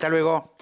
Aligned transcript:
Hasta 0.00 0.08
luego. 0.08 0.56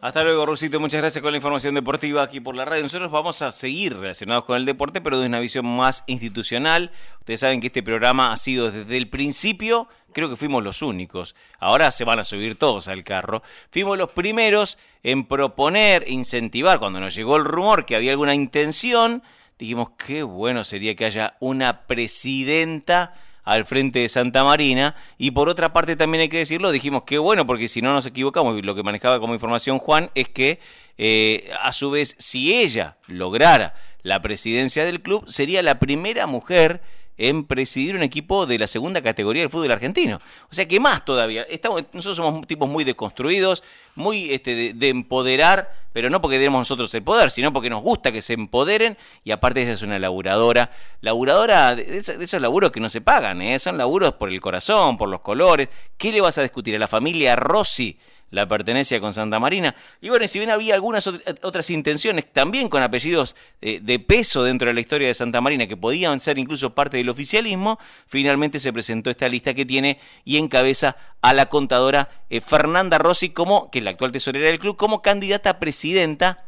Hasta 0.00 0.22
luego, 0.22 0.46
Rusito. 0.46 0.78
Muchas 0.78 1.00
gracias 1.00 1.20
con 1.20 1.32
la 1.32 1.38
información 1.38 1.74
deportiva 1.74 2.22
aquí 2.22 2.38
por 2.38 2.54
la 2.54 2.64
radio. 2.64 2.84
Nosotros 2.84 3.10
vamos 3.10 3.42
a 3.42 3.50
seguir 3.50 3.98
relacionados 3.98 4.44
con 4.44 4.56
el 4.56 4.64
deporte, 4.64 5.00
pero 5.00 5.18
de 5.18 5.26
una 5.26 5.40
visión 5.40 5.66
más 5.66 6.04
institucional. 6.06 6.92
Ustedes 7.18 7.40
saben 7.40 7.60
que 7.60 7.66
este 7.66 7.82
programa 7.82 8.32
ha 8.32 8.36
sido 8.36 8.70
desde 8.70 8.96
el 8.96 9.08
principio, 9.08 9.88
creo 10.12 10.30
que 10.30 10.36
fuimos 10.36 10.62
los 10.62 10.80
únicos. 10.80 11.34
Ahora 11.58 11.90
se 11.90 12.04
van 12.04 12.20
a 12.20 12.24
subir 12.24 12.56
todos 12.56 12.86
al 12.86 13.02
carro. 13.02 13.42
Fuimos 13.72 13.98
los 13.98 14.10
primeros 14.12 14.78
en 15.02 15.24
proponer, 15.24 16.04
incentivar, 16.06 16.78
cuando 16.78 17.00
nos 17.00 17.16
llegó 17.16 17.38
el 17.38 17.44
rumor 17.44 17.84
que 17.84 17.96
había 17.96 18.12
alguna 18.12 18.36
intención, 18.36 19.24
dijimos, 19.58 19.88
qué 19.98 20.22
bueno 20.22 20.62
sería 20.62 20.94
que 20.94 21.04
haya 21.04 21.36
una 21.40 21.82
presidenta 21.88 23.12
al 23.44 23.64
frente 23.64 24.00
de 24.00 24.08
Santa 24.08 24.44
Marina. 24.44 24.96
Y 25.18 25.32
por 25.32 25.48
otra 25.48 25.72
parte 25.72 25.96
también 25.96 26.22
hay 26.22 26.28
que 26.28 26.38
decirlo, 26.38 26.70
dijimos 26.70 27.02
que 27.04 27.18
bueno, 27.18 27.46
porque 27.46 27.68
si 27.68 27.82
no 27.82 27.92
nos 27.92 28.06
equivocamos, 28.06 28.62
lo 28.62 28.74
que 28.74 28.82
manejaba 28.82 29.20
como 29.20 29.34
información 29.34 29.78
Juan 29.78 30.10
es 30.14 30.28
que 30.28 30.58
eh, 30.98 31.50
a 31.60 31.72
su 31.72 31.90
vez, 31.90 32.14
si 32.18 32.54
ella 32.54 32.96
lograra 33.06 33.74
la 34.02 34.20
presidencia 34.20 34.84
del 34.84 35.00
club, 35.00 35.24
sería 35.28 35.62
la 35.62 35.78
primera 35.78 36.26
mujer 36.26 36.82
en 37.22 37.44
presidir 37.44 37.94
un 37.94 38.02
equipo 38.02 38.46
de 38.46 38.58
la 38.58 38.66
segunda 38.66 39.00
categoría 39.00 39.42
del 39.42 39.50
fútbol 39.50 39.70
argentino. 39.70 40.20
O 40.50 40.54
sea 40.54 40.66
que 40.66 40.80
más 40.80 41.04
todavía. 41.04 41.42
Estamos, 41.42 41.84
nosotros 41.92 42.16
somos 42.16 42.46
tipos 42.48 42.68
muy 42.68 42.82
desconstruidos, 42.82 43.62
muy 43.94 44.32
este, 44.32 44.74
de, 44.74 44.88
empoderar, 44.88 45.72
pero 45.92 46.10
no 46.10 46.20
porque 46.20 46.40
demos 46.40 46.58
nosotros 46.58 46.92
el 46.94 47.04
poder, 47.04 47.30
sino 47.30 47.52
porque 47.52 47.70
nos 47.70 47.80
gusta 47.80 48.10
que 48.10 48.22
se 48.22 48.32
empoderen 48.32 48.98
y 49.22 49.30
aparte 49.30 49.62
ella 49.62 49.70
es 49.70 49.82
una 49.82 50.00
laburadora. 50.00 50.72
Laburadora 51.00 51.76
de, 51.76 51.98
esos, 51.98 52.40
laburos 52.40 52.72
que 52.72 52.80
no 52.80 52.88
se 52.88 53.00
pagan, 53.00 53.40
¿eh? 53.40 53.56
son 53.60 53.78
laburos 53.78 54.14
por 54.14 54.28
el 54.28 54.40
corazón, 54.40 54.98
por 54.98 55.08
los 55.08 55.20
colores. 55.20 55.68
¿Qué 55.96 56.10
le 56.10 56.20
vas 56.20 56.38
a 56.38 56.42
discutir 56.42 56.74
a 56.74 56.78
la 56.80 56.88
familia 56.88 57.36
Rossi? 57.36 57.96
La 58.32 58.48
pertenencia 58.48 58.98
con 58.98 59.12
Santa 59.12 59.38
Marina. 59.38 59.76
Y 60.00 60.08
bueno, 60.08 60.26
si 60.26 60.40
bien 60.40 60.50
había 60.50 60.74
algunas 60.74 61.06
otras 61.06 61.70
intenciones, 61.70 62.32
también 62.32 62.68
con 62.68 62.82
apellidos 62.82 63.36
eh, 63.60 63.78
de 63.80 63.98
peso 64.00 64.42
dentro 64.42 64.66
de 64.66 64.74
la 64.74 64.80
historia 64.80 65.06
de 65.06 65.14
Santa 65.14 65.40
Marina, 65.40 65.68
que 65.68 65.76
podían 65.76 66.18
ser 66.18 66.38
incluso 66.38 66.74
parte 66.74 66.96
del 66.96 67.10
oficialismo, 67.10 67.78
finalmente 68.06 68.58
se 68.58 68.72
presentó 68.72 69.10
esta 69.10 69.28
lista 69.28 69.54
que 69.54 69.66
tiene 69.66 70.00
y 70.24 70.38
encabeza 70.38 70.96
a 71.20 71.34
la 71.34 71.46
contadora 71.46 72.08
eh, 72.30 72.40
Fernanda 72.40 72.98
Rossi, 72.98 73.28
como, 73.28 73.70
que 73.70 73.78
es 73.78 73.84
la 73.84 73.90
actual 73.90 74.12
tesorera 74.12 74.48
del 74.48 74.58
club, 74.58 74.76
como 74.76 75.02
candidata 75.02 75.50
a 75.50 75.58
presidenta 75.58 76.46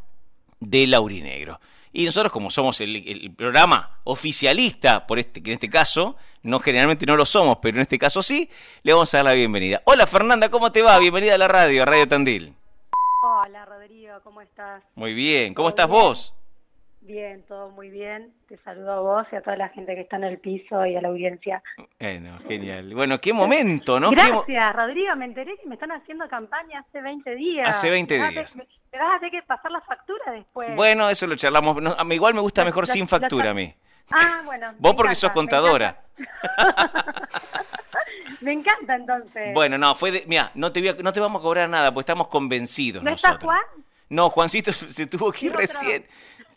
de 0.59 0.87
Laurinegro. 0.87 1.59
Y 1.97 2.03
nosotros, 2.03 2.33
como 2.33 2.49
somos 2.49 2.81
el, 2.81 3.33
programa 3.37 3.99
oficialista, 4.03 5.07
por 5.07 5.17
este, 5.17 5.41
que 5.41 5.51
en 5.51 5.53
este 5.53 5.69
caso, 5.69 6.17
no 6.43 6.59
generalmente 6.59 7.05
no 7.05 7.15
lo 7.15 7.25
somos, 7.25 7.59
pero 7.61 7.77
en 7.77 7.83
este 7.83 7.97
caso 7.97 8.21
sí, 8.21 8.49
le 8.83 8.91
vamos 8.91 9.13
a 9.13 9.19
dar 9.19 9.27
la 9.27 9.31
bienvenida. 9.31 9.81
Hola 9.85 10.05
Fernanda, 10.05 10.49
¿cómo 10.49 10.73
te 10.73 10.81
va? 10.81 10.99
Bienvenida 10.99 11.35
a 11.35 11.37
la 11.37 11.47
radio, 11.47 11.83
a 11.83 11.85
Radio 11.85 12.05
Tandil. 12.05 12.53
Hola 13.23 13.63
Rodrigo, 13.63 14.15
¿cómo 14.25 14.41
estás? 14.41 14.83
Muy 14.95 15.13
bien, 15.13 15.53
¿cómo 15.53 15.69
estás 15.69 15.87
vos? 15.87 16.35
Bien, 17.05 17.43
todo 17.47 17.69
muy 17.69 17.91
bien. 17.91 18.33
Te 18.49 18.57
saludo 18.57 18.91
a 18.91 18.99
vos 18.99 19.27
y 19.31 19.35
a 19.35 19.41
toda 19.41 19.55
la 19.55 19.69
gente 19.69 19.93
que 19.93 20.01
está 20.01 20.17
en 20.17 20.23
el 20.23 20.39
piso 20.39 20.85
y 20.87 20.95
a 20.95 21.01
la 21.01 21.09
audiencia. 21.09 21.61
Bueno, 21.99 22.39
genial. 22.47 22.95
Bueno, 22.95 23.21
qué 23.21 23.31
momento, 23.31 23.99
¿no? 23.99 24.09
Gracias, 24.09 24.75
Rodrigo. 24.75 25.15
Me 25.15 25.25
enteré 25.25 25.55
que 25.61 25.67
me 25.67 25.75
están 25.75 25.91
haciendo 25.91 26.27
campaña 26.27 26.79
hace 26.79 27.01
20 27.01 27.35
días. 27.35 27.69
Hace 27.69 27.91
20 27.91 28.15
días. 28.15 28.55
Me, 28.55 28.65
vas 28.97 29.15
a 29.15 29.19
tener 29.19 29.31
que 29.31 29.41
pasar 29.43 29.71
la 29.71 29.81
factura 29.81 30.31
después. 30.31 30.75
Bueno, 30.75 31.09
eso 31.09 31.27
lo 31.27 31.35
charlamos. 31.35 31.77
a 31.97 32.03
mí 32.03 32.15
igual 32.15 32.33
me 32.33 32.41
gusta 32.41 32.63
mejor 32.65 32.87
sin 32.87 33.07
factura 33.07 33.51
a 33.51 33.53
mí. 33.53 33.73
Ah, 34.11 34.41
bueno. 34.45 34.73
Vos 34.77 34.93
porque 34.93 35.15
sos 35.15 35.31
contadora. 35.31 36.03
Me 38.41 38.53
encanta. 38.53 38.95
entonces. 38.95 39.53
Bueno, 39.53 39.77
no, 39.77 39.95
fue 39.95 40.11
de, 40.11 40.23
mira, 40.27 40.51
no 40.53 40.71
te, 40.71 40.81
no 41.01 41.11
te 41.11 41.19
vamos 41.19 41.39
a 41.39 41.43
cobrar 41.43 41.67
nada, 41.67 41.91
pues 41.93 42.03
estamos 42.03 42.27
convencidos 42.27 43.01
¿No 43.01 43.11
nosotros. 43.11 43.33
está 43.35 43.45
Juan? 43.45 43.63
No, 44.09 44.29
Juancito 44.29 44.71
se 44.73 45.07
tuvo 45.07 45.31
que 45.31 45.47
ir 45.47 45.53
recién. 45.53 46.05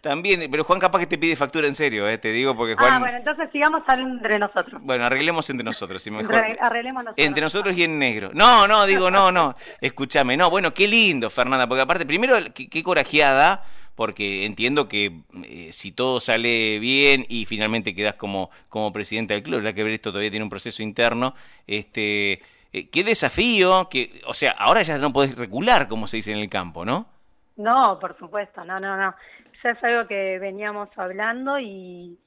También, 0.00 0.48
pero 0.48 0.62
Juan 0.62 0.78
capaz 0.78 1.00
que 1.00 1.06
te 1.08 1.18
pide 1.18 1.34
factura 1.34 1.66
en 1.66 1.74
serio, 1.74 2.08
eh, 2.08 2.18
te 2.18 2.30
digo, 2.30 2.56
porque 2.56 2.76
Juan... 2.76 2.92
Ah, 2.92 2.98
bueno, 3.00 3.18
entonces 3.18 3.48
sigamos 3.50 3.82
entre 3.88 4.38
nosotros. 4.38 4.80
Bueno, 4.84 5.04
arreglemos 5.04 5.50
entre 5.50 5.64
nosotros, 5.64 6.00
si 6.00 6.12
mejor. 6.12 6.36
arreglemos 6.60 7.02
nosotros. 7.02 7.26
Entre 7.26 7.42
nosotros 7.42 7.76
y 7.76 7.82
en 7.82 7.98
negro. 7.98 8.30
No, 8.32 8.68
no, 8.68 8.86
digo, 8.86 9.10
no, 9.10 9.32
no. 9.32 9.54
Escúchame, 9.80 10.36
no, 10.36 10.50
bueno, 10.50 10.72
qué 10.72 10.86
lindo, 10.86 11.30
Fernanda, 11.30 11.66
porque 11.66 11.82
aparte, 11.82 12.06
primero, 12.06 12.36
qué, 12.54 12.82
corajeada, 12.84 13.64
porque 13.96 14.46
entiendo 14.46 14.86
que 14.86 15.22
eh, 15.42 15.72
si 15.72 15.90
todo 15.90 16.20
sale 16.20 16.78
bien 16.78 17.26
y 17.28 17.46
finalmente 17.46 17.92
quedas 17.92 18.14
como, 18.14 18.50
como 18.68 18.92
presidenta 18.92 19.34
del 19.34 19.42
club, 19.42 19.62
ya 19.62 19.72
que 19.72 19.82
ver 19.82 19.94
esto 19.94 20.10
todavía 20.10 20.30
tiene 20.30 20.44
un 20.44 20.50
proceso 20.50 20.82
interno, 20.82 21.34
este... 21.66 22.40
Eh, 22.70 22.90
qué 22.90 23.02
desafío, 23.02 23.88
que, 23.88 24.20
o 24.26 24.34
sea, 24.34 24.50
ahora 24.50 24.82
ya 24.82 24.98
no 24.98 25.10
podés 25.10 25.34
recular, 25.36 25.88
como 25.88 26.06
se 26.06 26.18
dice 26.18 26.32
en 26.32 26.38
el 26.38 26.50
campo, 26.50 26.84
¿no? 26.84 27.08
No, 27.56 27.98
por 27.98 28.16
supuesto, 28.18 28.62
no, 28.62 28.78
no, 28.78 28.94
no 28.94 29.14
ya 29.62 29.70
es 29.70 29.84
algo 29.84 30.06
que 30.06 30.38
veníamos 30.38 30.88
hablando 30.96 31.58
y 31.58 32.18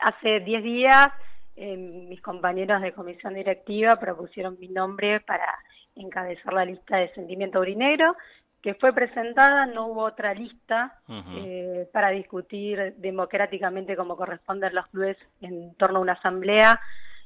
hace 0.00 0.40
10 0.40 0.62
días 0.62 1.08
eh, 1.56 1.76
mis 1.76 2.22
compañeros 2.22 2.80
de 2.80 2.92
comisión 2.92 3.34
directiva 3.34 3.96
propusieron 3.96 4.56
mi 4.58 4.68
nombre 4.68 5.20
para 5.20 5.58
encabezar 5.94 6.54
la 6.54 6.64
lista 6.64 6.96
de 6.96 7.12
sentimiento 7.12 7.60
urinegro, 7.60 8.16
que 8.62 8.74
fue 8.74 8.94
presentada, 8.94 9.66
no 9.66 9.88
hubo 9.88 10.04
otra 10.04 10.32
lista 10.32 10.98
eh, 11.08 11.86
para 11.92 12.10
discutir 12.10 12.94
democráticamente 12.96 13.96
como 13.96 14.16
corresponden 14.16 14.74
los 14.74 14.86
clubes 14.88 15.18
en 15.42 15.74
torno 15.74 15.98
a 15.98 16.02
una 16.02 16.12
asamblea, 16.12 16.80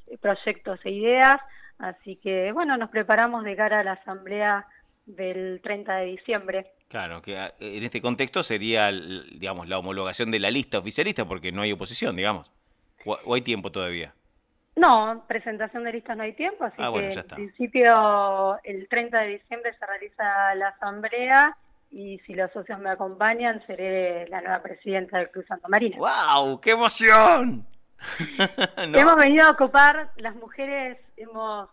eh, 0.09 0.19
proyectos 0.19 0.81
e 0.85 0.91
ideas, 0.91 1.37
así 1.79 2.17
que 2.17 2.51
bueno, 2.53 2.77
nos 2.77 2.91
preparamos 2.91 3.45
de 3.45 3.55
cara 3.55 3.81
a 3.81 3.85
la 3.85 3.93
asamblea 3.93 4.67
del 5.07 5.61
30 5.63 5.97
de 5.97 6.05
diciembre. 6.07 6.73
Claro, 6.89 7.21
que 7.21 7.39
ah, 7.39 7.53
en 7.61 7.83
este 7.83 8.01
contexto 8.01 8.43
sería, 8.43 8.91
digamos, 8.91 9.69
la 9.69 9.79
homologación 9.79 10.31
de 10.31 10.41
la 10.41 10.51
lista 10.51 10.79
oficialista, 10.79 11.25
porque 11.25 11.53
no 11.53 11.63
hay 11.63 11.73
oposición, 11.73 12.17
digamos. 12.17 12.51
¿O, 13.05 13.35
hay 13.35 13.43
tiempo 13.43 13.71
todavía? 13.71 14.15
No, 14.77 15.25
presentación 15.29 15.85
de 15.85 15.93
listas 15.93 16.17
no 16.17 16.25
hay 16.25 16.33
tiempo, 16.33 16.65
así 16.65 16.77
ah, 16.79 16.91
que 16.93 17.09
en 17.09 17.27
principio 17.27 18.59
el 18.65 18.89
30 18.89 19.19
de 19.21 19.29
diciembre 19.39 19.73
se 19.79 19.87
realiza 19.87 20.55
la 20.57 20.69
asamblea 20.69 21.57
y 21.93 22.19
si 22.27 22.35
los 22.35 22.51
socios 22.51 22.81
me 22.81 22.91
acompañan 22.91 23.65
seré 23.67 24.27
la 24.29 24.41
nueva 24.41 24.63
presidenta 24.63 25.19
del 25.19 25.31
Club 25.31 25.47
Santa 25.47 25.69
Marina. 25.69 25.97
¡Wow! 25.97 26.61
¡Qué 26.61 26.73
emoción! 26.73 27.67
Hemos 28.77 29.17
venido 29.17 29.47
a 29.47 29.51
ocupar, 29.51 30.11
las 30.17 30.35
mujeres 30.35 30.99
hemos 31.17 31.71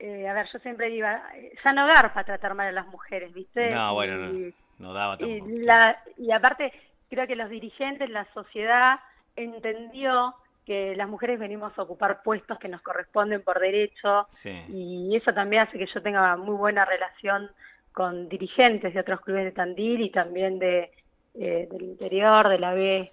eh, 0.00 0.26
a 0.28 0.32
ver, 0.32 0.46
yo 0.52 0.58
siempre 0.60 0.90
iba, 0.90 1.22
ya 1.64 1.72
no 1.72 1.86
garpa 1.86 2.24
tratar 2.24 2.54
mal 2.54 2.68
a 2.68 2.72
las 2.72 2.86
mujeres, 2.86 3.32
¿viste? 3.32 3.70
No, 3.70 3.94
bueno, 3.94 4.52
no, 4.78 4.92
daba 4.92 5.18
tampoco. 5.18 5.50
Y, 5.50 5.58
la, 5.62 6.02
y 6.16 6.32
aparte, 6.32 6.72
creo 7.10 7.26
que 7.26 7.36
los 7.36 7.50
dirigentes, 7.50 8.08
la 8.08 8.26
sociedad 8.32 9.00
entendió 9.36 10.34
que 10.64 10.94
las 10.96 11.08
mujeres 11.08 11.38
venimos 11.38 11.76
a 11.78 11.82
ocupar 11.82 12.22
puestos 12.22 12.58
que 12.58 12.68
nos 12.68 12.80
corresponden 12.82 13.42
por 13.42 13.58
derecho 13.58 14.26
y 14.68 15.14
eso 15.16 15.32
también 15.32 15.62
hace 15.62 15.78
que 15.78 15.86
yo 15.92 16.02
tenga 16.02 16.36
muy 16.36 16.54
buena 16.54 16.84
relación 16.84 17.50
con 17.92 18.28
dirigentes 18.28 18.94
de 18.94 19.00
otros 19.00 19.20
clubes 19.20 19.44
de 19.44 19.52
Tandil 19.52 20.00
y 20.00 20.10
también 20.10 20.58
de 20.58 20.90
eh, 21.34 21.68
del 21.70 21.82
interior, 21.82 22.48
de 22.48 22.58
la 22.58 22.74
B 22.74 23.12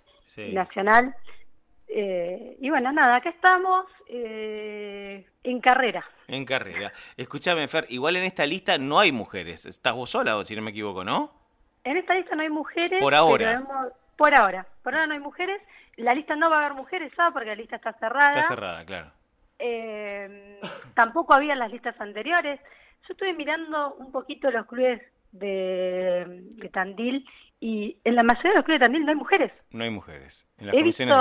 nacional. 0.52 1.16
Eh, 1.90 2.58
y 2.60 2.70
bueno, 2.70 2.92
nada, 2.92 3.16
acá 3.16 3.30
estamos 3.30 3.86
eh, 4.08 5.26
en 5.44 5.60
carrera. 5.62 6.06
En 6.28 6.46
carrera. 6.46 6.92
Escúchame, 7.16 7.68
Fer, 7.68 7.86
igual 7.90 8.18
en 8.18 8.24
esta 8.24 8.46
lista 8.46 8.78
no 8.78 9.00
hay 9.00 9.12
mujeres. 9.12 9.66
Estás 9.66 9.94
vos 9.96 10.10
sola, 10.10 10.42
si 10.44 10.56
no 10.56 10.62
me 10.62 10.72
equivoco, 10.72 11.04
¿no? 11.04 11.32
En 11.84 11.98
esta 11.98 12.14
lista 12.14 12.36
no 12.36 12.42
hay 12.42 12.50
mujeres. 12.50 13.00
Por 13.02 13.16
ahora. 13.16 13.64
por 14.18 14.36
ahora. 14.36 14.68
Por 14.84 14.94
ahora 14.94 15.08
no 15.08 15.14
hay 15.14 15.20
mujeres. 15.20 15.62
La 15.96 16.14
lista 16.14 16.36
no 16.36 16.50
va 16.50 16.58
a 16.58 16.66
haber 16.66 16.74
mujeres, 16.74 17.12
¿sabes? 17.16 17.34
Porque 17.34 17.48
la 17.48 17.56
lista 17.56 17.78
está 17.78 17.94
cerrada. 17.94 18.40
Está 18.40 18.44
cerrada, 18.44 18.86
claro. 18.86 19.12
Eh, 19.58 20.60
tampoco 20.94 21.34
había 21.34 21.56
las 21.56 21.72
listas 21.72 22.00
anteriores. 22.00 22.60
Yo 23.08 23.14
estuve 23.14 23.34
mirando 23.34 23.96
un 23.96 24.12
poquito 24.12 24.52
los 24.52 24.66
clubes 24.68 25.02
de, 25.32 26.26
de 26.28 26.70
Tandil 26.70 27.26
y 27.60 27.98
en 28.04 28.16
la 28.16 28.24
mayoría 28.24 28.52
de 28.52 28.58
los 28.58 28.66
clubes 28.66 28.82
de 28.82 28.86
Tandil 28.86 29.06
no 29.06 29.12
hay 29.12 29.16
mujeres. 29.16 29.52
No 29.72 29.84
hay 29.84 29.90
mujeres. 29.90 30.48
En 30.58 30.68
las 30.68 30.76
comisiones 30.76 31.16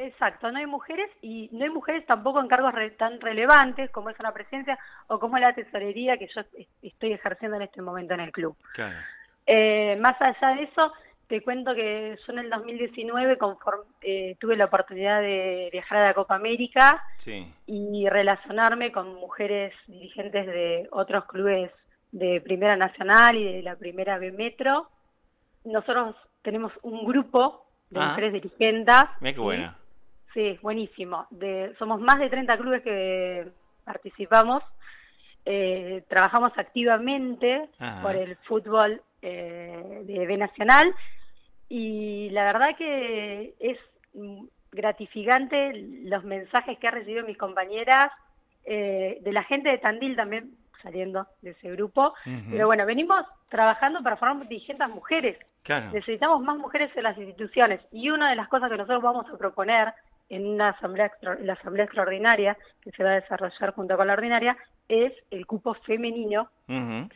Exacto, 0.00 0.52
no 0.52 0.58
hay 0.58 0.66
mujeres 0.66 1.10
y 1.22 1.48
no 1.52 1.64
hay 1.64 1.70
mujeres 1.70 2.06
tampoco 2.06 2.40
en 2.40 2.46
cargos 2.46 2.72
tan 2.96 3.20
relevantes 3.20 3.90
como 3.90 4.10
es 4.10 4.20
una 4.20 4.32
presencia 4.32 4.78
o 5.08 5.18
como 5.18 5.38
la 5.38 5.52
tesorería 5.52 6.16
que 6.16 6.28
yo 6.32 6.42
estoy 6.82 7.12
ejerciendo 7.12 7.56
en 7.56 7.64
este 7.64 7.82
momento 7.82 8.14
en 8.14 8.20
el 8.20 8.30
club. 8.30 8.56
Eh, 9.44 9.96
más 9.96 10.14
allá 10.20 10.54
de 10.54 10.62
eso, 10.64 10.92
te 11.26 11.42
cuento 11.42 11.74
que 11.74 12.16
yo 12.24 12.32
en 12.32 12.38
el 12.38 12.48
2019 12.48 13.38
conforme, 13.38 13.86
eh, 14.00 14.36
tuve 14.38 14.56
la 14.56 14.66
oportunidad 14.66 15.20
de 15.20 15.68
viajar 15.72 15.98
a 15.98 16.06
la 16.06 16.14
Copa 16.14 16.36
América 16.36 17.02
y 17.66 18.08
relacionarme 18.08 18.92
con 18.92 19.16
mujeres 19.16 19.74
dirigentes 19.88 20.46
de 20.46 20.86
otros 20.92 21.24
clubes 21.24 21.72
de 22.12 22.40
Primera 22.40 22.76
Nacional 22.76 23.36
y 23.36 23.52
de 23.52 23.62
la 23.62 23.74
Primera 23.74 24.18
B 24.18 24.30
Metro. 24.30 24.88
Nosotros 25.64 26.14
tenemos 26.42 26.72
un 26.82 27.04
grupo 27.04 27.66
de 27.90 27.98
ah. 28.00 28.08
mujeres 28.10 28.32
dirigentes. 28.34 28.94
Mira 29.20 29.34
qué 29.34 29.40
buena. 29.40 29.77
Sí, 30.34 30.58
buenísimo. 30.62 31.26
De, 31.30 31.74
somos 31.78 32.00
más 32.00 32.18
de 32.18 32.28
30 32.28 32.56
clubes 32.58 32.82
que 32.82 33.48
participamos. 33.84 34.62
eh, 35.44 36.04
trabajamos 36.08 36.52
activamente 36.56 37.70
por 38.02 38.14
el 38.14 38.36
fútbol 38.48 39.00
eh, 39.22 40.02
de 40.04 40.26
B 40.26 40.36
Nacional 40.36 40.94
y 41.68 42.28
la 42.30 42.44
verdad 42.44 42.76
que 42.76 43.54
es 43.58 43.78
gratificante 44.72 45.72
los 46.04 46.24
mensajes 46.24 46.78
que 46.78 46.88
ha 46.88 46.90
recibido 46.90 47.26
mis 47.26 47.38
compañeras, 47.38 48.08
eh, 48.64 49.18
de 49.22 49.32
la 49.32 49.42
gente 49.44 49.70
de 49.70 49.78
Tandil 49.78 50.16
también 50.16 50.50
saliendo 50.82 51.26
de 51.42 51.50
ese 51.50 51.70
grupo, 51.72 52.14
pero 52.50 52.66
bueno, 52.66 52.86
venimos 52.86 53.24
trabajando 53.48 54.00
para 54.02 54.16
formar 54.16 54.46
dirigentes 54.48 54.88
mujeres. 54.88 55.36
Necesitamos 55.92 56.40
más 56.42 56.56
mujeres 56.56 56.90
en 56.94 57.02
las 57.02 57.18
instituciones 57.18 57.80
y 57.90 58.10
una 58.12 58.30
de 58.30 58.36
las 58.36 58.48
cosas 58.48 58.70
que 58.70 58.76
nosotros 58.76 59.02
vamos 59.02 59.26
a 59.28 59.36
proponer 59.36 59.92
en 60.28 60.46
una 60.46 60.70
asamblea, 60.70 61.10
la 61.40 61.54
asamblea 61.54 61.84
extraordinaria 61.84 62.56
que 62.82 62.90
se 62.92 63.02
va 63.02 63.10
a 63.10 63.20
desarrollar 63.20 63.74
junto 63.74 63.96
con 63.96 64.06
la 64.06 64.12
ordinaria 64.12 64.56
es 64.88 65.12
el 65.30 65.46
cupo 65.46 65.74
femenino, 65.86 66.50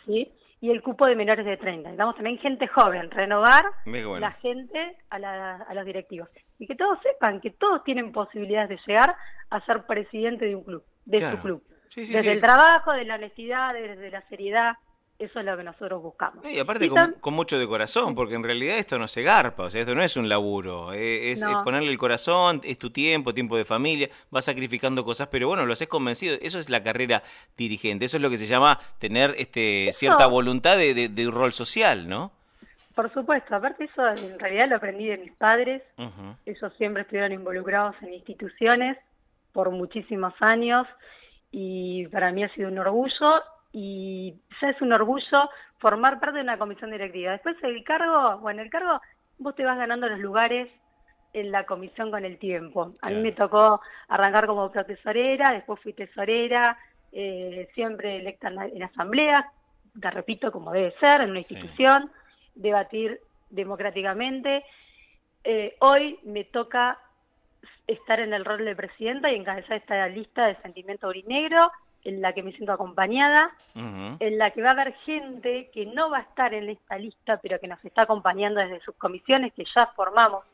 ¿sí? 0.07 0.33
Y 0.61 0.71
el 0.71 0.81
cupo 0.81 1.07
de 1.07 1.17
menores 1.17 1.45
de 1.45 1.57
30. 1.57 1.81
Necesitamos 1.83 2.15
también 2.15 2.39
gente 2.39 2.69
joven, 2.69 3.11
renovar 3.11 3.65
la 3.85 4.33
gente 4.33 4.97
a, 5.11 5.19
la, 5.19 5.57
a 5.57 5.75
los 5.75 5.85
directivos. 5.85 6.29
Y 6.59 6.67
que 6.69 6.77
todos 6.77 6.99
sepan 7.03 7.41
que 7.41 7.51
todos 7.51 7.83
tienen 7.83 8.13
posibilidades 8.13 8.69
de 8.69 8.79
llegar 8.87 9.17
a 9.51 9.65
ser 9.67 9.85
presidente 9.87 10.45
de 10.45 10.55
un 10.55 10.63
club, 10.63 10.85
de 11.05 11.19
su 11.19 11.39
club. 11.39 11.65
desde 11.97 12.33
el 12.33 12.41
trabajo, 12.41 12.93
de 12.93 13.05
la 13.05 13.17
honestidad, 13.17 13.75
desde 13.75 14.11
la 14.11 14.23
seriedad, 14.29 14.75
eso 15.25 15.41
es 15.41 15.45
lo 15.47 15.57
que 15.57 15.65
nosotros 15.65 16.03
buscamos. 16.03 16.45
Y 16.45 16.59
aparte 16.59 16.89
con, 16.89 17.35
mucho 17.35 17.59
de 17.59 17.67
corazón, 17.67 18.15
porque 18.15 18.35
en 18.35 18.43
realidad 18.43 18.77
esto 18.77 18.99
no 18.99 19.09
se 19.09 19.23
garpa, 19.23 19.65
o 19.65 19.71
sea, 19.71 19.81
esto 19.81 19.95
no 19.95 20.03
es 20.03 20.17
un 20.17 20.29
laburo, 20.29 20.93
eh, 20.93 21.33
es, 21.33 21.45
ponerle 21.65 21.91
el 21.91 21.99
corazón, 21.99 22.61
es 22.65 22.79
tu 22.79 22.91
tiempo, 22.91 23.33
tiempo 23.35 23.57
de 23.57 23.65
familia, 23.65 24.09
vas 24.31 24.45
sacrificando 24.45 25.05
cosas, 25.05 25.29
pero 25.29 25.49
bueno, 25.49 25.65
lo 25.67 25.73
haces 25.73 25.89
convencido, 25.89 26.37
eso 26.41 26.59
es 26.59 26.69
la 26.69 26.83
carrera 26.83 27.23
dirigente, 27.57 28.05
eso 28.05 28.17
es 28.17 28.23
lo 28.23 28.31
que 28.31 28.37
se 28.37 28.47
llama 28.47 28.79
tener 28.99 29.35
este 29.39 29.91
cierta 29.93 30.27
voluntad 30.27 30.77
de, 30.77 31.27
un 31.27 31.33
rol 31.33 31.53
social, 31.53 32.09
¿no? 32.09 32.33
Por 32.95 33.11
supuesto, 33.11 33.55
aparte 33.55 33.85
eso 33.85 34.07
en 34.07 34.39
realidad 34.39 34.69
lo 34.69 34.77
aprendí 34.77 35.07
de 35.07 35.19
mis 35.19 35.33
padres, 35.33 35.83
ellos 36.45 36.73
siempre 36.77 37.03
estuvieron 37.03 37.33
involucrados 37.33 37.97
en 38.03 38.13
instituciones 38.15 38.99
por 39.53 39.71
muchísimos 39.71 40.35
años 40.41 40.87
y 41.51 42.07
para 42.09 42.33
mí 42.33 42.43
ha 42.43 42.53
sido 42.55 42.69
un 42.69 42.79
orgullo 42.79 43.43
y 43.73 44.35
ya 44.61 44.71
es 44.71 44.81
un 44.83 44.93
orgullo 44.93 45.51
formar 45.79 46.21
parte 46.21 46.37
de 46.37 46.45
una 46.45 46.59
comisión 46.59 46.91
directiva. 46.91 47.33
Después 47.33 47.57
el 47.63 47.83
cargo, 47.85 48.39
bueno, 48.39 48.63
el 48.63 48.71
cargo 48.71 49.01
vos 49.39 49.55
te 49.55 49.65
vas 49.65 49.79
ganando 49.79 50.09
los 50.09 50.21
lugares 50.21 50.71
en 51.33 51.51
la 51.51 51.65
comisión 51.65 52.11
con 52.11 52.25
el 52.25 52.39
tiempo. 52.39 52.93
A 53.01 53.11
mí 53.11 53.17
me 53.17 53.33
tocó 53.33 53.81
arrancar 54.09 54.47
como 54.47 54.71
tesorera, 54.71 55.53
después 55.53 55.81
fui 55.81 55.95
tesorera, 55.95 56.79
eh, 57.11 57.69
siempre 57.75 58.19
electa 58.19 58.49
en, 58.49 58.57
la, 58.57 58.87
asamblea, 58.87 59.51
te 59.99 60.11
repito, 60.11 60.53
como 60.53 60.73
debe 60.73 60.95
ser, 61.01 61.23
en 61.23 61.31
una 61.31 61.41
institución, 61.41 62.11
debatir 62.55 63.21
democráticamente. 63.51 64.65
Eh, 65.45 65.75
hoy 65.81 66.19
me 66.23 66.45
toca 66.45 66.99
estar 67.87 68.21
en 68.21 68.33
el 68.35 68.45
rol 68.45 68.65
de 68.65 68.77
presidenta 68.77 69.33
y 69.33 69.37
encabezar 69.37 69.79
esta 69.79 70.07
lista 70.09 70.47
de 70.47 70.57
sentimiento 70.63 71.09
urinegro 71.09 71.73
en 72.05 72.21
la 72.21 72.33
que 72.33 72.43
me 72.43 72.53
siento 72.53 72.73
acompañada, 72.73 73.53
en 73.75 74.39
la 74.39 74.51
que 74.51 74.63
va 74.63 74.69
a 74.69 74.73
haber 74.73 74.95
gente 75.05 75.71
que 75.73 75.87
no 75.87 76.11
va 76.11 76.19
a 76.19 76.23
estar 76.23 76.53
en 76.53 76.69
esta 76.69 76.99
lista, 76.99 77.39
pero 77.43 77.61
que 77.61 77.69
nos 77.69 77.83
está 77.85 78.03
acompañando 78.03 78.61
desde 78.61 78.81
sus 78.81 78.95
comisiones 78.97 79.53
que 79.55 79.65
ya 79.77 79.87
formamos, 79.95 80.45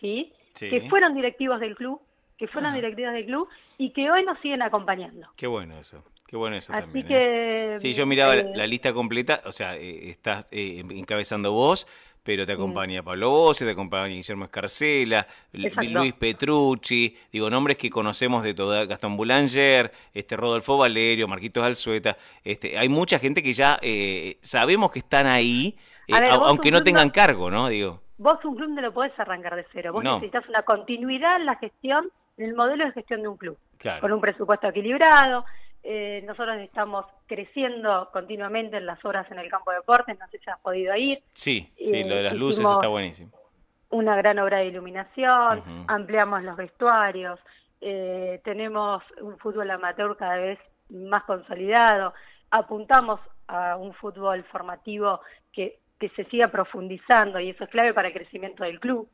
¿sí? 0.00 0.32
Que 0.58 0.88
fueron 0.88 1.14
directivos 1.14 1.60
del 1.60 1.76
club, 1.76 2.00
que 2.36 2.48
fueron 2.48 2.74
directivos 2.74 3.12
del 3.12 3.26
club 3.26 3.48
y 3.76 3.90
que 3.90 4.10
hoy 4.10 4.24
nos 4.24 4.38
siguen 4.40 4.62
acompañando. 4.62 5.28
Qué 5.36 5.46
bueno 5.46 5.78
eso. 5.78 6.02
Qué 6.28 6.36
bueno 6.36 6.56
eso 6.56 6.74
también. 6.74 7.06
¿eh? 7.06 7.08
Que, 7.08 7.78
sí, 7.78 7.94
yo 7.94 8.04
miraba 8.04 8.34
la, 8.34 8.64
eh, 8.64 8.68
lista 8.68 8.92
completa, 8.92 9.40
o 9.46 9.52
sea, 9.52 9.76
eh, 9.76 10.10
estás 10.10 10.46
encabezando 10.52 11.52
vos, 11.52 11.86
pero 12.28 12.44
te 12.44 12.52
acompaña 12.52 13.02
Pablo 13.02 13.30
Bossi, 13.30 13.64
te 13.64 13.70
acompaña 13.70 14.04
Guillermo 14.04 14.44
Escarcela, 14.44 15.26
Luis 15.50 16.12
Petrucci, 16.12 17.16
digo, 17.32 17.48
nombres 17.48 17.78
que 17.78 17.88
conocemos 17.88 18.42
de 18.42 18.52
toda 18.52 18.84
Gastón 18.84 19.16
Boulanger, 19.16 19.90
este 20.12 20.36
Rodolfo 20.36 20.76
Valerio, 20.76 21.26
Marquitos 21.26 21.64
Alzueta, 21.64 22.18
este, 22.44 22.76
hay 22.76 22.90
mucha 22.90 23.18
gente 23.18 23.42
que 23.42 23.54
ya 23.54 23.78
eh, 23.80 24.36
sabemos 24.42 24.92
que 24.92 24.98
están 24.98 25.26
ahí, 25.26 25.74
eh, 26.06 26.28
aunque 26.30 26.70
no 26.70 26.82
tengan 26.82 27.08
cargo, 27.08 27.50
¿no? 27.50 27.66
Digo. 27.68 28.02
Vos 28.18 28.44
un 28.44 28.56
club 28.56 28.72
no 28.72 28.82
lo 28.82 28.92
podés 28.92 29.18
arrancar 29.18 29.56
de 29.56 29.64
cero, 29.72 29.94
vos 29.94 30.04
necesitas 30.04 30.46
una 30.50 30.60
continuidad 30.64 31.36
en 31.36 31.46
la 31.46 31.56
gestión, 31.56 32.10
en 32.36 32.50
el 32.50 32.54
modelo 32.54 32.84
de 32.84 32.92
gestión 32.92 33.22
de 33.22 33.28
un 33.28 33.38
club, 33.38 33.56
con 34.02 34.12
un 34.12 34.20
presupuesto 34.20 34.68
equilibrado, 34.68 35.46
eh, 35.90 36.22
nosotros 36.26 36.58
estamos 36.58 37.06
creciendo 37.26 38.10
continuamente 38.12 38.76
en 38.76 38.84
las 38.84 39.02
obras 39.06 39.26
en 39.30 39.38
el 39.38 39.48
campo 39.48 39.70
de 39.70 39.78
deportes, 39.78 40.18
no 40.18 40.28
sé 40.28 40.38
si 40.38 40.50
has 40.50 40.60
podido 40.60 40.94
ir. 40.94 41.22
Sí, 41.32 41.72
sí, 41.78 42.04
lo 42.04 42.16
de 42.16 42.24
las 42.24 42.34
luces 42.34 42.68
está 42.68 42.88
buenísimo. 42.88 43.30
Una 43.88 44.14
gran 44.14 44.38
obra 44.38 44.58
de 44.58 44.66
iluminación, 44.66 45.86
ampliamos 45.86 46.42
los 46.42 46.58
vestuarios, 46.58 47.40
eh, 47.80 48.38
tenemos 48.44 49.02
un 49.22 49.38
fútbol 49.38 49.70
amateur 49.70 50.14
cada 50.18 50.36
vez 50.36 50.58
más 50.90 51.24
consolidado, 51.24 52.12
apuntamos 52.50 53.20
a 53.46 53.76
un 53.78 53.94
fútbol 53.94 54.44
formativo 54.52 55.22
que, 55.50 55.78
que 55.98 56.10
se 56.10 56.26
siga 56.26 56.48
profundizando 56.48 57.40
y 57.40 57.48
eso 57.48 57.64
es 57.64 57.70
clave 57.70 57.94
para 57.94 58.08
el 58.08 58.14
crecimiento 58.14 58.62
del 58.62 58.78
club. 58.78 59.08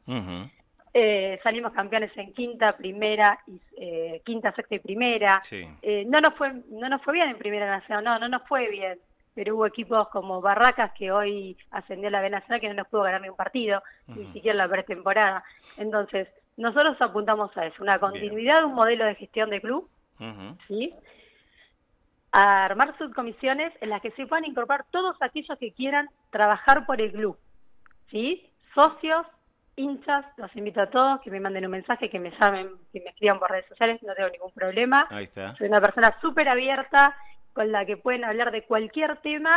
Eh, 0.96 1.40
salimos 1.42 1.72
campeones 1.72 2.16
en 2.16 2.32
quinta, 2.32 2.76
primera, 2.76 3.36
y, 3.48 3.60
eh, 3.76 4.22
quinta, 4.24 4.52
sexta 4.52 4.76
y 4.76 4.78
primera. 4.78 5.40
Eh, 5.50 6.04
no 6.06 6.20
nos 6.20 6.34
fue 6.34 6.52
no 6.70 6.88
nos 6.88 7.02
fue 7.02 7.14
bien 7.14 7.30
en 7.30 7.36
primera 7.36 7.66
nacional, 7.66 8.04
no, 8.04 8.18
no 8.20 8.28
nos 8.28 8.46
fue 8.48 8.70
bien. 8.70 9.00
Pero 9.34 9.56
hubo 9.56 9.66
equipos 9.66 10.08
como 10.10 10.40
Barracas 10.40 10.92
que 10.92 11.10
hoy 11.10 11.56
ascendió 11.72 12.06
a 12.06 12.12
la 12.12 12.20
B 12.20 12.30
Nacional 12.30 12.60
que 12.60 12.68
no 12.68 12.74
nos 12.74 12.86
pudo 12.86 13.02
ganar 13.02 13.20
ni 13.20 13.28
un 13.28 13.34
partido, 13.34 13.82
ni 14.06 14.32
siquiera 14.32 14.56
la 14.56 14.68
pretemporada. 14.68 15.42
Entonces, 15.76 16.28
nosotros 16.56 16.96
apuntamos 17.00 17.50
a 17.56 17.66
eso, 17.66 17.82
una 17.82 17.98
continuidad 17.98 18.60
de 18.60 18.66
un 18.66 18.74
modelo 18.74 19.04
de 19.04 19.16
gestión 19.16 19.50
de 19.50 19.60
club, 19.60 19.88
¿sí? 20.68 20.94
A 22.30 22.64
armar 22.66 22.96
subcomisiones 22.98 23.72
en 23.80 23.90
las 23.90 24.00
que 24.00 24.12
se 24.12 24.28
puedan 24.28 24.44
incorporar 24.44 24.84
todos 24.92 25.16
aquellos 25.20 25.58
que 25.58 25.72
quieran 25.72 26.08
trabajar 26.30 26.86
por 26.86 27.00
el 27.00 27.10
club, 27.10 27.36
¿sí? 28.12 28.48
Socios, 28.72 29.26
hinchas, 29.76 30.24
los 30.36 30.54
invito 30.56 30.80
a 30.80 30.90
todos 30.90 31.20
que 31.20 31.30
me 31.30 31.40
manden 31.40 31.64
un 31.64 31.72
mensaje, 31.72 32.10
que 32.10 32.18
me 32.18 32.32
llamen, 32.40 32.70
que 32.92 33.00
me 33.00 33.10
escriban 33.10 33.38
por 33.38 33.50
redes 33.50 33.66
sociales, 33.68 34.02
no 34.02 34.14
tengo 34.14 34.30
ningún 34.30 34.52
problema. 34.52 35.06
Ahí 35.10 35.24
está. 35.24 35.54
Soy 35.56 35.68
una 35.68 35.80
persona 35.80 36.16
súper 36.20 36.48
abierta, 36.48 37.16
con 37.54 37.70
la 37.70 37.86
que 37.86 37.96
pueden 37.96 38.24
hablar 38.24 38.50
de 38.50 38.64
cualquier 38.64 39.16
tema, 39.22 39.52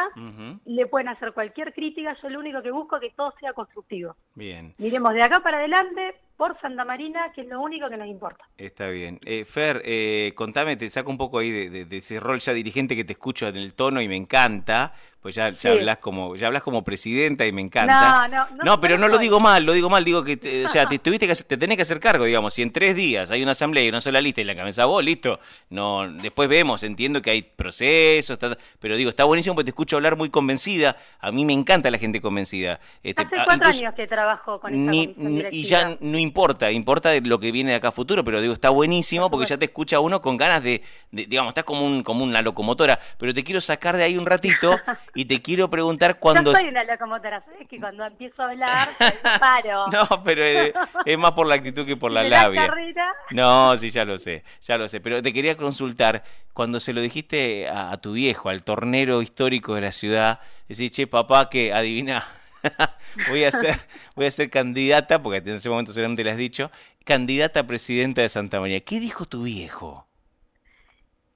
le 0.66 0.86
pueden 0.86 1.10
hacer 1.10 1.34
cualquier 1.34 1.74
crítica, 1.74 2.16
yo 2.22 2.30
lo 2.30 2.40
único 2.40 2.62
que 2.62 2.70
busco 2.70 2.96
es 2.98 3.02
que 3.02 3.16
todo 3.16 3.34
sea 3.40 3.54
constructivo. 3.54 4.16
Bien. 4.36 4.76
Miremos 4.78 5.14
de 5.14 5.24
acá 5.24 5.40
para 5.40 5.58
adelante, 5.58 6.16
por 6.38 6.60
Santa 6.62 6.86
Marina, 6.86 7.32
que 7.34 7.42
es 7.42 7.48
lo 7.48 7.60
único 7.60 7.90
que 7.90 7.98
nos 7.98 8.08
importa. 8.08 8.48
Está 8.56 8.90
bien. 8.90 9.20
Eh, 9.26 9.46
Fer, 9.46 9.82
eh, 9.84 10.32
contame, 10.36 10.78
te 10.78 10.88
saco 10.92 11.10
un 11.10 11.18
poco 11.18 11.40
ahí 11.40 11.50
de, 11.50 11.98
ese 11.98 12.20
rol 12.20 12.38
ya 12.38 12.54
dirigente 12.54 12.96
que 12.96 13.04
te 13.04 13.14
escucho 13.14 13.48
en 13.48 13.56
el 13.56 13.74
tono 13.74 14.00
y 14.00 14.08
me 14.08 14.16
encanta, 14.16 14.94
pues 15.22 15.36
ya, 15.36 15.56
ya 15.56 15.72
hablas 15.72 15.98
como 15.98 16.36
ya 16.36 16.48
hablas 16.48 16.62
como 16.62 16.84
presidenta 16.84 17.46
y 17.46 17.52
me 17.52 17.62
encanta. 17.62 18.28
No, 18.28 18.28
no, 18.28 18.56
no. 18.56 18.64
No, 18.64 18.82
pero 18.82 18.98
no 18.98 19.08
lo 19.08 19.18
digo 19.18 19.40
mal, 19.40 19.66
lo 19.66 19.74
digo 19.74 19.90
mal, 19.90 20.06
digo 20.06 20.24
que, 20.24 20.64
o 20.66 20.70
sea, 20.70 20.88
te 20.88 21.00
tuviste 21.00 21.28
que 21.28 21.36
te 21.36 21.58
tenés 21.58 21.78
que 21.78 21.82
hacer 21.82 22.00
cargo, 22.00 22.26
digamos, 22.26 22.54
si 22.54 22.62
en 22.62 22.72
tres 22.72 22.96
días 22.96 23.32
hay 23.32 23.42
una 23.44 23.52
asamblea 23.52 23.84
y 23.84 23.90
una 23.90 24.02
sola 24.02 24.22
lista 24.22 24.42
y 24.42 24.44
la 24.44 24.56
cabeza 24.56 24.86
vos, 24.86 25.04
listo. 25.04 25.40
No, 25.70 26.08
después 26.12 26.50
vemos, 26.50 26.84
entiendo 26.84 27.22
que 27.22 27.32
hay 27.32 27.42
procesos, 27.42 28.38
pero 28.80 28.96
digo, 28.96 29.10
está 29.10 29.24
buenísimo 29.24 29.56
porque 29.56 29.66
te 29.66 29.72
escucho 29.72 29.96
hablar 29.98 30.18
muy 30.18 30.30
convencida. 30.30 30.98
A 31.20 31.32
mí 31.32 31.46
me 31.46 31.54
encanta 31.54 31.92
la 31.92 31.98
gente 31.98 32.22
convencida. 32.22 32.80
Este, 33.04 33.24
Hace 33.24 33.36
cuatro 33.44 33.70
años 33.70 33.94
que 33.96 34.08
trabajo 34.08 34.60
con 34.60 34.74
esta 34.74 34.92
ni, 34.92 35.16
Y 35.52 35.64
ya 35.64 35.98
no 36.00 36.18
importa, 36.18 36.72
importa 36.72 37.12
lo 37.22 37.40
que 37.40 37.52
viene 37.52 37.72
de 37.72 37.78
acá 37.78 37.90
a 37.90 37.92
futuro, 37.92 38.24
pero 38.24 38.42
digo, 38.42 38.54
está 38.54 38.70
buenísimo 38.70 39.30
porque 39.30 39.46
ya 39.46 39.58
te 39.58 39.66
escucha 39.66 40.00
uno 40.00 40.22
con 40.22 40.38
ganas 40.38 40.64
de, 40.64 40.82
digamos, 41.12 41.52
estás 41.52 41.64
como, 41.64 41.86
un, 41.86 42.04
como 42.04 42.24
una 42.24 42.42
locomotora, 42.42 43.00
pero 43.18 43.34
te 43.34 43.44
quiero 43.44 43.62
sacar 43.62 43.98
de 43.98 44.04
ahí 44.04 44.18
un 44.18 44.26
ratito 44.26 44.78
y 45.16 45.26
te 45.26 45.42
quiero 45.42 45.70
preguntar 45.70 46.20
cuando... 46.20 46.54
Yo 46.54 46.60
soy 46.60 46.70
una 46.70 46.84
locomotora, 46.84 47.44
¿sabes? 47.44 47.68
Que 47.68 47.80
cuando 47.80 48.06
empiezo 48.06 48.42
a 48.42 48.50
hablar, 48.50 48.88
paro. 49.40 49.88
no, 49.92 50.24
pero 50.24 50.44
es, 50.44 51.18
más 51.18 51.32
por 51.32 51.48
la 51.48 51.56
actitud 51.56 51.86
que 51.86 51.98
por 51.98 52.12
la 52.12 52.24
labia. 52.24 52.72
no, 53.32 53.76
sí, 53.78 53.90
ya 53.90 54.06
lo 54.06 54.18
sé, 54.18 54.44
ya 54.62 54.78
lo 54.78 54.88
sé, 54.88 55.00
pero 55.00 55.22
te 55.22 55.34
quería 55.34 55.58
consultar, 55.58 56.24
cuando 56.54 56.80
se 56.80 56.94
lo 56.94 57.02
dijiste 57.02 57.68
a, 57.68 57.98
tu 57.98 58.14
viejo, 58.14 58.50
al 58.50 58.64
tornero 58.64 59.22
histórico 59.22 59.76
de 59.76 59.82
la 59.82 59.92
ciudad, 59.92 60.40
decís, 60.68 60.92
che, 60.92 61.08
papá, 61.08 61.50
que 61.50 61.74
adivina 61.74 62.26
voy 63.30 63.44
a 63.44 63.52
ser 63.52 63.78
voy 64.16 64.26
a 64.26 64.32
ser 64.32 64.50
candidata, 64.50 65.22
porque 65.22 65.38
en 65.38 65.56
ese 65.56 65.70
momento 65.70 65.94
seguramente 65.94 66.24
le 66.24 66.32
has 66.32 66.38
dicho, 66.38 66.72
candidata 67.06 67.62
a 67.62 67.68
presidenta 67.68 68.22
de 68.22 68.30
Santa 68.30 68.60
María. 68.60 68.82
¿Qué 68.82 69.00
dijo 69.00 69.26
tu 69.26 69.44
viejo? 69.44 70.07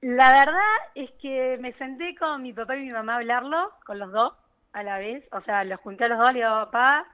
La 0.02 0.32
verdad 0.32 0.58
es 0.96 1.10
que 1.20 1.58
me 1.60 1.72
senté 1.74 2.16
con 2.16 2.42
mi 2.42 2.52
papá 2.52 2.76
y 2.76 2.80
mi 2.80 2.90
mamá 2.90 3.14
a 3.14 3.16
hablarlo, 3.18 3.70
con 3.86 4.00
los 4.00 4.10
dos 4.10 4.32
a 4.72 4.82
la 4.82 4.98
vez. 4.98 5.24
O 5.30 5.40
sea, 5.42 5.62
los 5.62 5.78
junté 5.80 6.04
a 6.04 6.08
los 6.08 6.18
dos, 6.18 6.32
le 6.32 6.40
digo, 6.40 6.50
papá, 6.50 7.06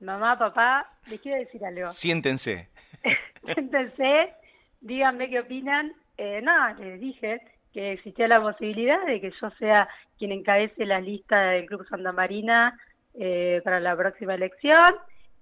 mamá, 0.00 0.38
papá, 0.38 0.90
les 1.08 1.20
quiero 1.20 1.38
decir 1.38 1.62
algo. 1.62 1.88
Siéntense. 1.88 2.70
Siéntense, 3.44 4.32
díganme 4.80 5.28
qué 5.28 5.40
opinan. 5.40 5.92
Eh, 6.16 6.40
nada, 6.40 6.72
les 6.74 6.98
dije, 7.00 7.42
que 7.74 7.92
existía 7.92 8.28
la 8.28 8.40
posibilidad 8.40 9.04
de 9.04 9.20
que 9.20 9.30
yo 9.38 9.50
sea 9.58 9.86
quien 10.18 10.32
encabece 10.32 10.86
la 10.86 11.00
lista 11.00 11.38
del 11.50 11.66
Club 11.66 11.86
Santa 11.86 12.12
Marina 12.12 12.78
eh, 13.12 13.60
para 13.62 13.78
la 13.78 13.94
próxima 13.94 14.36
elección 14.36 14.94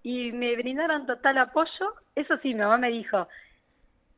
y 0.02 0.32
me 0.32 0.56
brindaron 0.56 1.06
total 1.06 1.38
apoyo. 1.38 1.94
Eso 2.16 2.36
sí, 2.38 2.48
mi 2.48 2.60
mamá 2.60 2.78
me 2.78 2.90
dijo, 2.90 3.28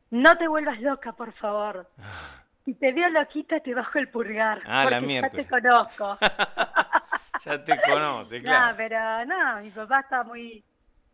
no 0.09 0.35
te 0.39 0.47
vuelvas 0.47 0.81
loca, 0.81 1.13
por 1.13 1.33
favor. 1.33 1.87
Si 2.65 2.73
te 2.75 2.91
veo 2.93 3.09
loquita, 3.09 3.59
te 3.59 3.73
bajo 3.73 3.99
el 3.99 4.09
pulgar. 4.09 4.61
Ah, 4.65 4.85
la 4.89 5.01
ya 5.01 5.29
te 5.29 5.47
conozco. 5.47 6.17
ya 7.43 7.63
te 7.63 7.81
conoce, 7.81 8.41
claro. 8.41 8.71
No, 8.71 8.77
pero 8.77 9.25
no, 9.25 9.61
mi 9.61 9.69
papá 9.69 9.99
está 9.99 10.23
muy 10.23 10.63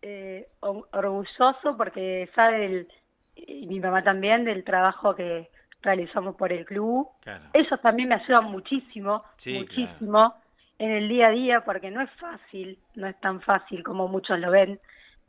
eh, 0.02 0.48
orgulloso 0.60 1.76
porque 1.76 2.30
sabe, 2.36 2.66
el, 2.66 2.88
y 3.36 3.66
mi 3.66 3.80
mamá 3.80 4.04
también, 4.04 4.46
del 4.46 4.64
trabajo 4.64 5.16
que 5.16 5.50
realizamos 5.82 6.36
por 6.36 6.54
el 6.54 6.66
club. 6.66 7.08
Ellos 7.54 7.82
también 7.82 8.10
me 8.10 8.16
ayudan 8.16 8.46
muchísimo, 8.46 9.24
muchísimo 9.48 10.36
en 10.78 10.92
el 10.92 11.10
día 11.10 11.28
a 11.28 11.32
día 11.32 11.62
porque 11.66 11.92
no 11.92 12.02
es 12.02 12.10
fácil, 12.20 12.80
no 12.96 13.08
es 13.08 13.20
tan 13.20 13.42
fácil 13.42 13.84
como 13.84 14.08
muchos 14.08 14.40
lo 14.40 14.52
ven 14.52 14.80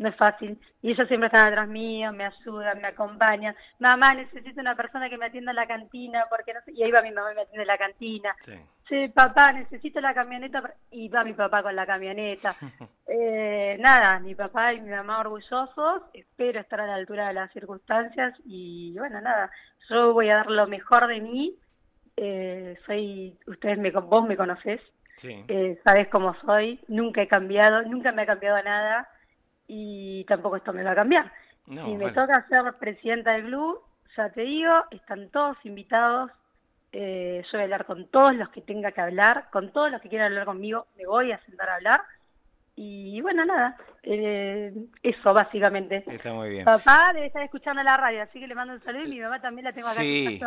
no 0.01 0.09
es 0.09 0.17
fácil. 0.17 0.59
Y 0.81 0.93
ellos 0.93 1.07
siempre 1.09 1.27
están 1.27 1.49
atrás 1.49 1.69
mío, 1.69 2.11
me 2.13 2.25
ayudan, 2.25 2.81
me 2.81 2.89
acompañan. 2.89 3.55
Mamá, 3.79 4.15
necesito 4.15 4.59
una 4.59 4.75
persona 4.75 5.11
que 5.11 5.19
me 5.19 5.27
atienda 5.27 5.53
en 5.53 5.57
la 5.57 5.67
cantina, 5.67 6.25
porque 6.31 6.55
no 6.55 6.61
sé. 6.63 6.73
Y 6.73 6.83
ahí 6.83 6.91
va 6.91 7.03
mi 7.03 7.13
mamá 7.13 7.33
y 7.33 7.35
me 7.35 7.43
atiende 7.43 7.63
en 7.63 7.67
la 7.67 7.77
cantina. 7.77 8.35
Sí. 8.41 9.09
papá, 9.09 9.53
necesito 9.53 10.01
la 10.01 10.15
camioneta. 10.15 10.73
Y 10.91 11.11
va 11.11 11.23
mi 11.23 11.35
papá 11.35 11.63
con 11.63 11.77
la 11.77 11.85
camioneta. 11.85 12.55
eh, 13.09 13.77
nada, 13.79 14.19
mi 14.21 14.35
papá 14.35 14.73
y 14.73 14.81
mi 14.81 14.91
mamá 14.91 15.21
orgullosos. 15.21 16.03
Espero 16.15 16.61
estar 16.61 16.81
a 16.81 16.87
la 16.87 16.95
altura 16.95 17.29
de 17.29 17.35
las 17.35 17.53
circunstancias. 17.53 18.33
Y 18.47 18.97
bueno, 18.97 19.21
nada, 19.21 19.51
yo 19.91 20.15
voy 20.15 20.31
a 20.31 20.37
dar 20.37 20.51
lo 20.51 20.67
mejor 20.67 21.09
de 21.09 21.21
mí. 21.21 21.59
Eh, 22.17 22.79
soy, 22.87 23.39
ustedes 23.47 23.77
me, 23.77 23.91
vos 23.91 24.27
me 24.27 24.39
conocés. 24.39 24.81
Sí. 25.17 25.45
Eh, 25.47 25.79
sabes 25.85 26.09
cómo 26.09 26.35
soy. 26.47 26.81
Nunca 26.89 27.21
he 27.21 27.29
cambiado, 27.29 27.83
nunca 27.83 28.13
me 28.13 28.23
ha 28.23 28.27
cambiado 28.27 28.63
nada 28.63 29.07
y 29.73 30.25
tampoco 30.25 30.57
esto 30.57 30.73
me 30.73 30.83
va 30.83 30.91
a 30.91 30.97
cambiar. 30.97 31.33
si 31.65 31.95
me 31.95 32.11
toca 32.11 32.45
ser 32.49 32.75
presidenta 32.81 33.33
del 33.33 33.45
club, 33.45 33.81
ya 34.17 34.29
te 34.31 34.41
digo, 34.41 34.73
están 34.91 35.31
todos 35.31 35.57
invitados. 35.63 36.33
Eh, 36.93 37.41
yo 37.45 37.51
voy 37.53 37.61
a 37.61 37.65
hablar 37.65 37.85
con 37.85 38.09
todos 38.09 38.35
los 38.35 38.49
que 38.49 38.63
tenga 38.63 38.91
que 38.91 39.01
hablar, 39.01 39.47
con 39.53 39.73
todos 39.73 39.93
los 39.93 40.03
que 40.03 40.09
quieran 40.09 40.33
hablar 40.33 40.47
conmigo, 40.47 40.89
me 40.97 41.07
voy 41.07 41.31
a 41.31 41.39
sentar 41.45 41.69
a 41.69 41.77
hablar. 41.77 42.01
Y 42.75 43.21
bueno, 43.21 43.45
nada, 43.45 43.77
eh, 44.03 44.73
eso 45.05 45.35
básicamente. 45.35 46.03
Está 46.09 46.33
muy 46.33 46.49
bien. 46.49 46.65
Papá 46.65 47.13
debe 47.15 47.27
estar 47.27 47.43
escuchando 47.43 47.81
la 47.85 47.97
radio, 47.97 48.23
así 48.23 48.41
que 48.41 48.49
le 48.49 48.55
mando 48.57 48.75
un 48.75 48.83
saludo 48.83 49.05
y 49.05 49.11
mi 49.11 49.21
mamá 49.21 49.41
también 49.41 49.67
la 49.67 49.73
tengo 49.73 49.87
acá. 49.87 50.01
Sí. 50.01 50.41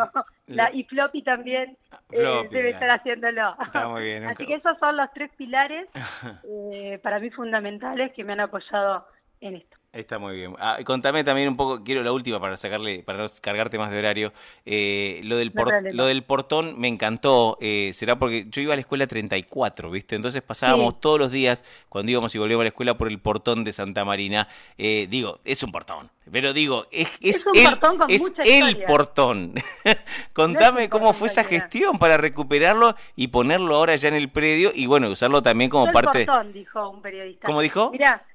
La, 0.47 0.69
y 0.73 0.83
Floppy 0.83 1.21
también 1.21 1.77
eh, 2.11 2.47
debe 2.51 2.71
estar 2.71 2.89
haciéndolo. 2.89 3.55
Está 3.65 3.87
muy 3.87 4.03
bien. 4.03 4.23
Así 4.27 4.45
que 4.45 4.55
esos 4.55 4.77
son 4.79 4.97
los 4.97 5.09
tres 5.13 5.31
pilares 5.37 5.87
para 7.03 7.19
mí 7.19 7.29
fundamentales 7.29 8.11
que 8.13 8.25
me 8.25 8.33
han 8.33 8.41
apoyado 8.41 9.07
en 9.47 9.55
esto. 9.55 9.77
Está 9.93 10.17
muy 10.17 10.35
bien. 10.35 10.55
Ah, 10.57 10.79
contame 10.83 11.23
también 11.23 11.47
un 11.47 11.55
poco, 11.55 11.83
quiero 11.83 12.01
la 12.01 12.11
última 12.11 12.39
para 12.39 12.57
sacarle, 12.57 13.03
para 13.03 13.19
no 13.19 13.25
cargarte 13.39 13.77
más 13.77 13.91
de 13.91 13.99
horario. 13.99 14.33
Eh, 14.65 15.21
lo, 15.23 15.37
del 15.37 15.53
lo 15.91 16.07
del 16.07 16.23
portón 16.23 16.79
me 16.79 16.87
encantó. 16.87 17.59
Eh, 17.61 17.91
será 17.93 18.17
porque 18.17 18.47
yo 18.49 18.59
iba 18.63 18.73
a 18.73 18.75
la 18.75 18.81
escuela 18.81 19.05
34, 19.05 19.91
¿viste? 19.91 20.15
Entonces 20.15 20.41
pasábamos 20.41 20.99
todos 20.99 21.19
los 21.19 21.31
días, 21.31 21.63
cuando 21.89 22.11
íbamos 22.11 22.33
y 22.33 22.39
volvíamos 22.39 22.63
a 22.63 22.65
la 22.65 22.69
escuela, 22.69 22.97
por 22.97 23.07
el 23.07 23.19
portón 23.19 23.63
de 23.63 23.71
Santa 23.71 24.03
Marina. 24.03 24.47
Eh, 24.79 25.05
digo, 25.11 25.41
es 25.45 25.61
un 25.61 25.71
portón. 25.71 26.09
Pero 26.31 26.53
digo, 26.53 26.87
es, 26.91 27.11
es, 27.21 27.45
el, 27.53 27.63
portón 27.63 27.99
es 28.07 28.31
el 28.45 28.83
portón. 28.85 29.53
Contame 30.33 30.89
cómo 30.89 31.13
fue 31.13 31.27
esa 31.27 31.43
gestión 31.43 31.99
para 31.99 32.17
recuperarlo 32.17 32.95
y 33.15 33.27
ponerlo 33.27 33.75
ahora 33.75 33.95
ya 33.95 34.07
en 34.07 34.15
el 34.15 34.31
predio 34.31 34.71
y 34.73 34.87
bueno, 34.87 35.09
usarlo 35.11 35.43
también 35.43 35.69
como 35.69 35.91
parte. 35.91 36.21
El 36.21 36.25
portón, 36.25 36.53
dijo 36.53 36.89
un 36.89 37.01
periodista. 37.03 37.45
¿Cómo 37.45 37.61
dijo? 37.61 37.91
Mirá, 37.91 38.25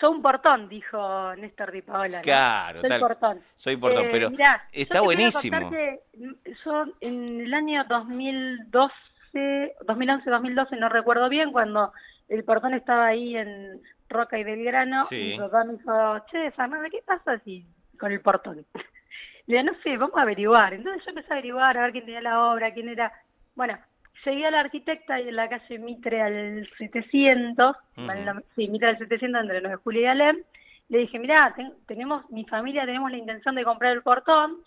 soy 0.00 0.10
un 0.10 0.22
portón, 0.22 0.68
dijo 0.68 1.34
Néstor 1.36 1.72
Di 1.72 1.82
Paola. 1.82 2.20
Claro, 2.20 2.80
soy 2.80 3.00
portón. 3.00 3.40
Soy 3.56 3.76
portón, 3.76 4.06
pero 4.10 4.28
eh, 4.28 4.34
está 4.72 5.00
buenísimo. 5.00 5.70
yo 6.64 6.84
en 7.00 7.40
el 7.40 7.54
año 7.54 7.84
2012, 7.88 9.76
2011, 9.86 10.30
2012, 10.30 10.76
no 10.76 10.88
recuerdo 10.88 11.28
bien, 11.28 11.52
cuando 11.52 11.92
el 12.28 12.44
portón 12.44 12.74
estaba 12.74 13.06
ahí 13.06 13.36
en 13.36 13.80
Roca 14.08 14.38
y 14.38 14.44
Belgrano, 14.44 15.02
mi 15.10 15.38
papá 15.38 15.64
me 15.64 15.74
dijo, 15.74 16.18
che, 16.30 16.50
Fernanda, 16.52 16.88
¿qué 16.90 17.02
pasa 17.04 17.32
así 17.32 17.66
con 17.98 18.12
el 18.12 18.20
portón? 18.20 18.64
Le 19.46 19.58
digo, 19.58 19.72
no 19.72 19.78
sé, 19.82 19.96
vamos 19.96 20.16
a 20.16 20.22
averiguar. 20.22 20.72
Entonces 20.72 21.04
yo 21.04 21.10
empecé 21.10 21.32
a 21.32 21.36
averiguar, 21.36 21.76
a 21.76 21.82
ver 21.82 21.92
quién 21.92 22.04
tenía 22.06 22.22
la 22.22 22.50
obra, 22.50 22.72
quién 22.72 22.88
era... 22.88 23.12
Bueno, 23.54 23.78
seguía 24.24 24.48
a 24.48 24.50
la 24.50 24.60
arquitecta 24.60 25.20
y 25.20 25.28
en 25.28 25.36
la 25.36 25.48
calle 25.48 25.78
Mitre 25.78 26.22
al 26.22 26.68
700, 26.78 27.76
sí, 28.56 28.68
Mitre 28.68 28.88
al 28.88 28.98
700 28.98 29.42
entre 29.42 29.60
los 29.60 29.70
de 29.70 29.76
Julio 29.76 30.02
y 30.02 30.06
Alem, 30.06 30.42
le 30.88 30.98
dije, 30.98 31.18
mira, 31.18 31.54
tenemos, 31.86 32.28
mi 32.30 32.44
familia 32.44 32.84
tenemos 32.84 33.10
la 33.10 33.18
intención 33.18 33.54
de 33.54 33.64
comprar 33.64 33.92
el 33.92 34.02
portón, 34.02 34.58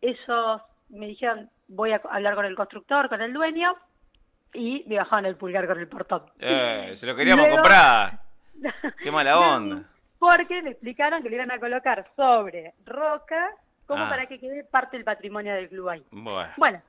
ellos 0.00 0.62
me 0.88 1.06
dijeron, 1.06 1.50
voy 1.68 1.92
a 1.92 2.00
hablar 2.10 2.34
con 2.34 2.44
el 2.44 2.56
constructor, 2.56 3.08
con 3.08 3.20
el 3.20 3.32
dueño, 3.32 3.74
y 4.52 4.84
me 4.88 4.96
bajaron 4.96 5.26
el 5.26 5.36
pulgar 5.36 5.66
con 5.66 5.78
el 5.78 5.88
portón. 5.88 6.22
Eh, 6.38 6.92
se 6.94 7.06
lo 7.06 7.14
queríamos 7.14 7.48
comprar. 7.48 8.20
Qué 9.02 9.10
mala 9.10 9.38
onda. 9.38 9.84
Porque 10.18 10.62
me 10.62 10.70
explicaron 10.70 11.22
que 11.22 11.30
le 11.30 11.36
iban 11.36 11.50
a 11.50 11.58
colocar 11.58 12.10
sobre 12.16 12.74
roca 12.84 13.54
como 13.86 14.04
ah. 14.04 14.08
para 14.08 14.26
que 14.26 14.38
quede 14.38 14.64
parte 14.64 14.96
del 14.96 15.04
patrimonio 15.04 15.54
del 15.54 15.68
club 15.68 15.88
ahí. 15.88 16.04
Bueno. 16.10 16.52
bueno, 16.56 16.82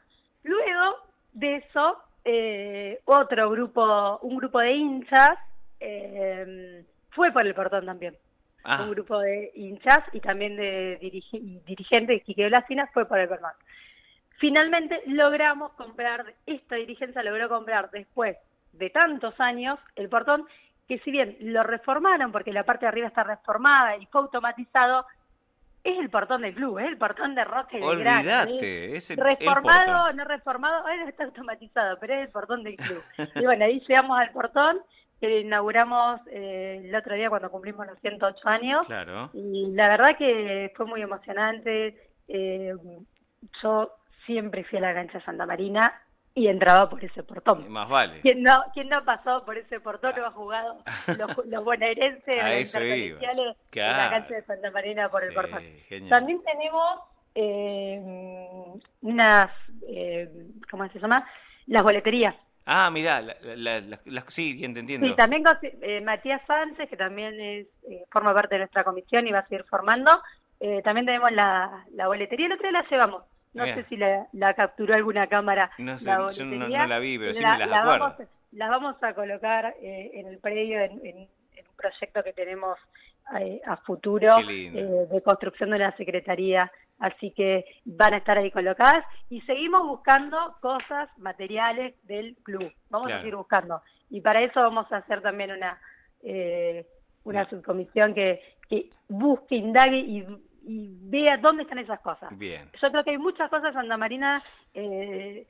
luego 0.43 0.97
de 1.33 1.57
eso 1.57 1.97
eh, 2.23 2.99
otro 3.05 3.49
grupo, 3.49 4.19
un 4.19 4.37
grupo 4.37 4.59
de 4.59 4.71
hinchas, 4.73 5.37
eh, 5.79 6.83
fue 7.09 7.31
por 7.31 7.45
el 7.45 7.53
portón 7.53 7.85
también. 7.85 8.15
Ah. 8.63 8.83
Un 8.83 8.91
grupo 8.91 9.19
de 9.19 9.51
hinchas 9.55 9.99
y 10.13 10.19
también 10.19 10.55
de 10.55 10.97
dirigentes, 11.65 12.23
Quique 12.23 12.47
Blasina, 12.47 12.87
fue 12.93 13.05
por 13.05 13.19
el 13.19 13.27
portón. 13.27 13.51
Finalmente 14.37 15.01
logramos 15.07 15.73
comprar, 15.73 16.33
esta 16.45 16.75
dirigencia 16.75 17.23
logró 17.23 17.49
comprar 17.49 17.89
después 17.91 18.37
de 18.73 18.89
tantos 18.89 19.39
años 19.39 19.79
el 19.95 20.09
portón, 20.09 20.45
que 20.87 20.99
si 20.99 21.11
bien 21.11 21.37
lo 21.39 21.63
reformaron 21.63 22.31
porque 22.31 22.53
la 22.53 22.63
parte 22.63 22.85
de 22.85 22.89
arriba 22.89 23.07
está 23.07 23.23
reformada 23.23 23.97
y 23.97 24.05
fue 24.07 24.21
automatizado, 24.21 25.05
es 25.83 25.97
el 25.99 26.09
portón 26.09 26.41
del 26.41 26.53
club, 26.53 26.79
es 26.79 26.87
el 26.87 26.97
portón 26.97 27.35
de 27.35 27.43
Roque 27.43 27.77
de 27.77 27.83
Olvidate, 27.83 28.95
es 28.95 29.09
el, 29.11 29.17
Reformado, 29.17 30.13
no 30.13 30.25
reformado, 30.25 30.79
ahora 30.81 31.05
está 31.09 31.23
automatizado, 31.23 31.97
pero 31.99 32.13
es 32.13 32.21
el 32.27 32.29
portón 32.29 32.63
del 32.63 32.75
club. 32.75 33.01
y 33.35 33.45
bueno, 33.45 33.65
ahí 33.65 33.81
llegamos 33.87 34.19
al 34.19 34.31
portón 34.31 34.81
que 35.19 35.41
inauguramos 35.41 36.19
eh, 36.31 36.81
el 36.83 36.95
otro 36.95 37.15
día 37.15 37.29
cuando 37.29 37.51
cumplimos 37.51 37.85
los 37.85 37.99
108 37.99 38.39
años. 38.45 38.87
Claro. 38.87 39.29
Y 39.33 39.67
la 39.71 39.87
verdad 39.87 40.17
que 40.17 40.71
fue 40.75 40.87
muy 40.87 41.01
emocionante. 41.01 41.95
Eh, 42.27 42.73
yo 43.61 43.91
siempre 44.25 44.63
fui 44.63 44.79
a 44.79 44.81
la 44.81 44.93
cancha 44.95 45.23
Santa 45.23 45.45
Marina 45.45 45.93
y 46.33 46.47
entraba 46.47 46.89
por 46.89 47.03
ese 47.03 47.23
portón. 47.23 47.69
Más 47.69 47.89
vale. 47.89 48.21
¿Quién 48.21 48.41
no, 48.43 48.63
quién 48.73 48.87
no 48.89 49.03
pasó 49.03 49.43
por 49.45 49.57
ese 49.57 49.79
portón 49.79 50.13
no 50.17 50.25
ha 50.25 50.31
jugado 50.31 50.77
los, 51.17 51.45
los 51.45 51.63
bonaerenses 51.63 52.41
a 52.41 52.53
eso 52.53 52.81
iba. 52.81 53.19
en 53.21 53.37
la 53.73 54.09
cancha 54.09 54.35
de 54.35 54.43
Santa 54.43 54.71
Marina 54.71 55.09
por 55.09 55.23
el 55.23 55.33
portón? 55.33 55.61
También 56.09 56.41
tenemos 56.43 56.99
eh, 57.35 58.01
unas, 59.01 59.51
eh, 59.87 60.29
¿cómo 60.69 60.87
se 60.89 60.99
llama? 60.99 61.27
Las 61.67 61.83
boleterías. 61.83 62.35
Ah, 62.65 62.89
mirá, 62.91 63.21
la, 63.21 63.81
la, 64.05 64.23
sí, 64.27 64.53
bien, 64.53 64.77
entiendo. 64.77 65.07
Sí, 65.07 65.15
también 65.15 65.43
eh, 65.81 66.01
Matías 66.01 66.41
Sánchez, 66.45 66.89
que 66.89 66.95
también 66.95 67.39
es, 67.39 67.67
eh, 67.89 68.05
forma 68.11 68.33
parte 68.33 68.55
de 68.55 68.59
nuestra 68.59 68.83
comisión 68.83 69.27
y 69.27 69.31
va 69.31 69.39
a 69.39 69.47
seguir 69.47 69.65
formando. 69.65 70.11
Eh, 70.59 70.81
también 70.83 71.07
tenemos 71.07 71.31
la, 71.31 71.85
la 71.93 72.07
boletería, 72.07 72.45
el 72.45 72.53
otro 72.53 72.69
día 72.69 72.79
la 72.81 72.89
llevamos. 72.89 73.23
No 73.53 73.65
sé 73.65 73.85
si 73.89 73.97
la, 73.97 74.53
capturó 74.55 74.93
alguna 74.95 75.27
cámara. 75.27 75.71
No 75.77 75.97
sé, 75.97 76.09
yo 76.09 76.45
no, 76.45 76.67
la 76.67 76.99
vi, 76.99 77.17
pero 77.17 77.33
sí 77.33 77.43
me 77.43 77.57
las 77.57 77.71
acuerdo. 77.71 77.99
Vamos, 77.99 78.27
las 78.51 78.69
vamos 78.69 78.95
a 79.01 79.13
colocar 79.13 79.75
eh, 79.81 80.11
en 80.13 80.27
el 80.27 80.37
predio, 80.39 80.79
en, 80.79 80.99
un 81.17 81.27
proyecto 81.75 82.23
que 82.23 82.33
tenemos 82.33 82.77
eh, 83.39 83.61
a 83.65 83.77
futuro 83.77 84.37
eh, 84.49 85.07
de 85.09 85.21
construcción 85.21 85.71
de 85.71 85.79
la 85.79 85.95
Secretaría. 85.97 86.71
Así 86.99 87.31
que 87.31 87.65
van 87.83 88.13
a 88.13 88.17
estar 88.17 88.37
ahí 88.37 88.51
colocadas 88.51 89.03
y 89.29 89.41
seguimos 89.41 89.87
buscando 89.87 90.37
cosas 90.61 91.09
materiales 91.17 91.95
del 92.03 92.35
club. 92.43 92.71
Vamos 92.89 93.11
a 93.11 93.17
seguir 93.17 93.35
buscando. 93.35 93.81
Y 94.11 94.21
para 94.21 94.41
eso 94.43 94.61
vamos 94.61 94.91
a 94.91 94.97
hacer 94.97 95.21
también 95.21 95.51
una, 95.51 95.81
una 97.23 97.49
subcomisión 97.49 98.13
que, 98.13 98.39
que 98.69 98.91
busque, 99.09 99.55
indague 99.55 99.97
y 99.97 100.25
y 100.63 100.89
vea 101.09 101.37
dónde 101.37 101.63
están 101.63 101.79
esas 101.79 101.99
cosas. 102.01 102.29
Bien. 102.37 102.69
Yo 102.81 102.91
creo 102.91 103.03
que 103.03 103.11
hay 103.11 103.17
muchas 103.17 103.49
cosas 103.49 103.69
en 103.69 103.73
Santa 103.73 103.97
Marina 103.97 104.41
eh, 104.73 105.47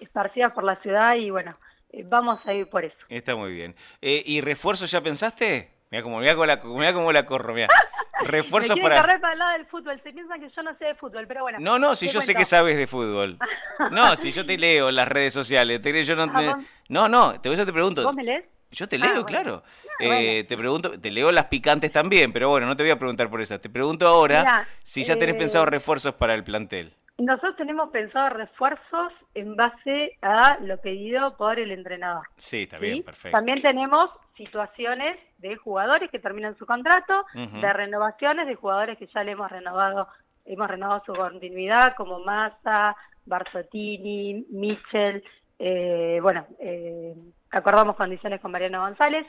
esparcidas 0.00 0.52
por 0.52 0.64
la 0.64 0.76
ciudad 0.76 1.14
y 1.16 1.30
bueno, 1.30 1.52
eh, 1.90 2.04
vamos 2.06 2.40
a 2.46 2.52
ir 2.52 2.68
por 2.68 2.84
eso. 2.84 2.96
Está 3.08 3.36
muy 3.36 3.52
bien. 3.52 3.74
Eh, 4.00 4.22
¿Y 4.24 4.40
refuerzo 4.40 4.86
ya 4.86 5.00
pensaste? 5.00 5.70
Mira 5.90 6.02
cómo, 6.02 6.18
mira 6.18 6.34
cómo, 6.34 6.46
la, 6.46 6.60
mira 6.64 6.92
cómo 6.92 7.12
la 7.12 7.24
corro, 7.26 7.54
mira. 7.54 7.68
Refuerzos 8.26 8.78
para... 8.80 9.02
para 9.02 9.32
el 9.32 9.38
lado 9.38 9.52
del 9.52 9.66
fútbol. 9.66 10.00
Se 10.02 10.12
piensan 10.12 10.40
que 10.40 10.48
yo 10.48 10.62
no 10.62 10.76
sé 10.78 10.86
de 10.86 10.94
fútbol, 10.94 11.26
pero 11.26 11.42
bueno. 11.42 11.58
No, 11.60 11.78
no, 11.78 11.94
si 11.94 12.08
yo 12.08 12.20
sé 12.20 12.34
que 12.34 12.44
sabes 12.44 12.76
de 12.76 12.86
fútbol. 12.86 13.38
No, 13.90 14.14
si 14.14 14.30
yo 14.30 14.46
te 14.46 14.56
leo 14.56 14.88
en 14.88 14.94
las 14.94 15.08
redes 15.08 15.34
sociales. 15.34 15.82
Te, 15.82 16.04
yo 16.04 16.14
no, 16.14 16.32
te, 16.32 16.54
no, 16.88 17.08
no, 17.08 17.40
te, 17.40 17.52
eso 17.52 17.66
te 17.66 17.72
pregunto. 17.72 18.04
¿Vos 18.04 18.14
me 18.14 18.22
lees? 18.22 18.44
Yo 18.74 18.88
te 18.88 18.98
leo, 18.98 19.20
ah, 19.20 19.26
claro. 19.26 19.62
Ah, 20.00 20.20
eh, 20.20 20.44
te 20.44 20.56
pregunto, 20.56 21.00
te 21.00 21.10
leo 21.10 21.30
las 21.32 21.46
picantes 21.46 21.92
también, 21.92 22.32
pero 22.32 22.48
bueno, 22.48 22.66
no 22.66 22.76
te 22.76 22.82
voy 22.82 22.90
a 22.90 22.98
preguntar 22.98 23.30
por 23.30 23.40
esas. 23.40 23.60
Te 23.60 23.70
pregunto 23.70 24.06
ahora 24.06 24.66
si 24.82 25.04
ya 25.04 25.16
tenés 25.16 25.36
pensado 25.36 25.64
eh, 25.64 25.70
refuerzos 25.70 26.14
para 26.14 26.34
el 26.34 26.44
plantel. 26.44 26.92
Nosotros 27.16 27.56
tenemos 27.56 27.90
pensado 27.90 28.30
refuerzos 28.30 29.12
en 29.34 29.54
base 29.54 30.18
a 30.20 30.58
lo 30.60 30.80
pedido 30.80 31.36
por 31.36 31.60
el 31.60 31.70
entrenador. 31.70 32.26
Sí, 32.36 32.64
está 32.64 32.78
bien, 32.78 33.04
perfecto. 33.04 33.36
También 33.36 33.62
tenemos 33.62 34.10
situaciones 34.36 35.16
de 35.38 35.54
jugadores 35.56 36.10
que 36.10 36.18
terminan 36.18 36.58
su 36.58 36.66
contrato, 36.66 37.24
de 37.34 37.72
renovaciones 37.72 38.48
de 38.48 38.56
jugadores 38.56 38.98
que 38.98 39.06
ya 39.06 39.22
le 39.22 39.32
hemos 39.32 39.48
renovado, 39.48 40.08
hemos 40.44 40.68
renovado 40.68 41.02
su 41.06 41.12
continuidad, 41.12 41.94
como 41.96 42.18
Massa, 42.18 42.96
Barzottini, 43.26 44.46
Michel, 44.50 45.22
eh, 45.58 46.18
bueno, 46.20 46.46
eh, 46.58 47.14
acordamos 47.54 47.96
condiciones 47.96 48.40
con 48.40 48.50
Mariano 48.50 48.80
González, 48.80 49.26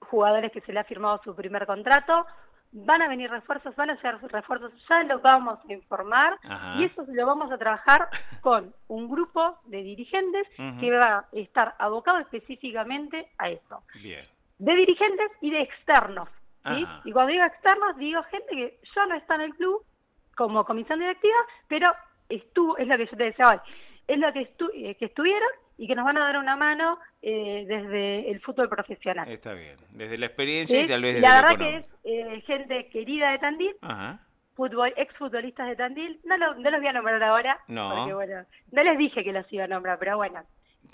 jugadores 0.00 0.52
que 0.52 0.60
se 0.60 0.72
le 0.72 0.80
ha 0.80 0.84
firmado 0.84 1.20
su 1.24 1.34
primer 1.34 1.66
contrato, 1.66 2.26
van 2.72 3.02
a 3.02 3.08
venir 3.08 3.30
refuerzos, 3.30 3.74
van 3.76 3.90
a 3.90 4.00
ser 4.00 4.18
refuerzos, 4.20 4.72
ya 4.88 5.02
lo 5.04 5.20
vamos 5.20 5.58
a 5.68 5.72
informar. 5.72 6.38
Y 6.76 6.84
eso 6.84 7.04
lo 7.08 7.26
vamos 7.26 7.50
a 7.52 7.58
trabajar 7.58 8.08
con 8.40 8.74
un 8.88 9.10
grupo 9.10 9.58
de 9.66 9.82
dirigentes 9.82 10.46
que 10.80 10.90
va 10.90 11.18
a 11.18 11.24
estar 11.32 11.74
abocado 11.78 12.18
específicamente 12.18 13.28
a 13.38 13.50
eso. 13.50 13.82
De 14.58 14.74
dirigentes 14.74 15.30
y 15.40 15.50
de 15.50 15.62
externos. 15.62 16.28
Y 17.04 17.12
cuando 17.12 17.32
digo 17.32 17.44
externos, 17.44 17.96
digo 17.96 18.22
gente 18.24 18.48
que 18.50 18.80
ya 18.94 19.06
no 19.06 19.16
está 19.16 19.34
en 19.34 19.40
el 19.42 19.54
club 19.54 19.84
como 20.34 20.64
comisión 20.64 20.98
directiva, 20.98 21.36
pero 21.68 21.92
estuvo, 22.28 22.76
es 22.78 22.88
lo 22.88 22.96
que 22.96 23.06
yo 23.06 23.16
te 23.16 23.24
decía 23.24 23.50
hoy, 23.50 23.58
es 24.08 24.18
lo 24.18 24.32
que, 24.32 24.40
estu 24.42 24.70
eh, 24.74 24.94
que 24.94 25.06
estuvieron 25.06 25.48
y 25.82 25.88
que 25.88 25.96
nos 25.96 26.04
van 26.04 26.16
a 26.16 26.26
dar 26.26 26.38
una 26.38 26.54
mano 26.54 26.96
eh, 27.22 27.64
desde 27.66 28.30
el 28.30 28.40
fútbol 28.40 28.68
profesional. 28.68 29.28
Está 29.28 29.52
bien, 29.52 29.74
desde 29.90 30.16
la 30.16 30.26
experiencia 30.26 30.80
y 30.80 30.86
tal 30.86 31.02
vez 31.02 31.14
desde 31.14 31.26
La 31.26 31.42
verdad 31.42 31.58
que 31.58 31.76
es 31.78 31.92
eh, 32.04 32.40
gente 32.46 32.88
querida 32.90 33.32
de 33.32 33.38
Tandil, 33.40 33.74
fútbol, 34.54 34.94
exfutbolistas 34.96 35.66
de 35.66 35.74
Tandil, 35.74 36.20
no, 36.22 36.36
lo, 36.36 36.54
no 36.54 36.70
los 36.70 36.80
voy 36.80 36.88
a 36.88 36.92
nombrar 36.92 37.20
ahora, 37.24 37.58
no. 37.66 37.96
porque 37.96 38.14
bueno, 38.14 38.44
no 38.70 38.82
les 38.84 38.96
dije 38.96 39.24
que 39.24 39.32
los 39.32 39.52
iba 39.52 39.64
a 39.64 39.66
nombrar, 39.66 39.98
pero 39.98 40.16
bueno, 40.18 40.44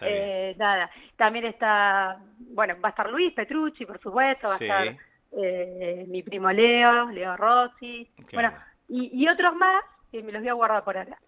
eh, 0.00 0.54
nada, 0.58 0.90
también 1.16 1.44
está, 1.44 2.16
bueno, 2.38 2.76
va 2.82 2.88
a 2.88 2.92
estar 2.92 3.10
Luis 3.10 3.34
Petrucci, 3.34 3.84
por 3.84 4.00
supuesto, 4.00 4.48
va 4.48 4.54
a 4.54 4.84
estar 4.84 6.06
mi 6.08 6.22
primo 6.22 6.50
Leo, 6.50 7.10
Leo 7.10 7.36
Rossi, 7.36 8.10
bueno, 8.32 8.54
y, 8.88 9.22
y 9.22 9.28
otros 9.28 9.54
más 9.54 9.84
Sí, 10.10 10.22
me 10.22 10.32
los 10.32 10.40
voy 10.40 10.48
a 10.48 10.54
guardar 10.54 10.84
por 10.84 10.96
ahora. 10.96 11.18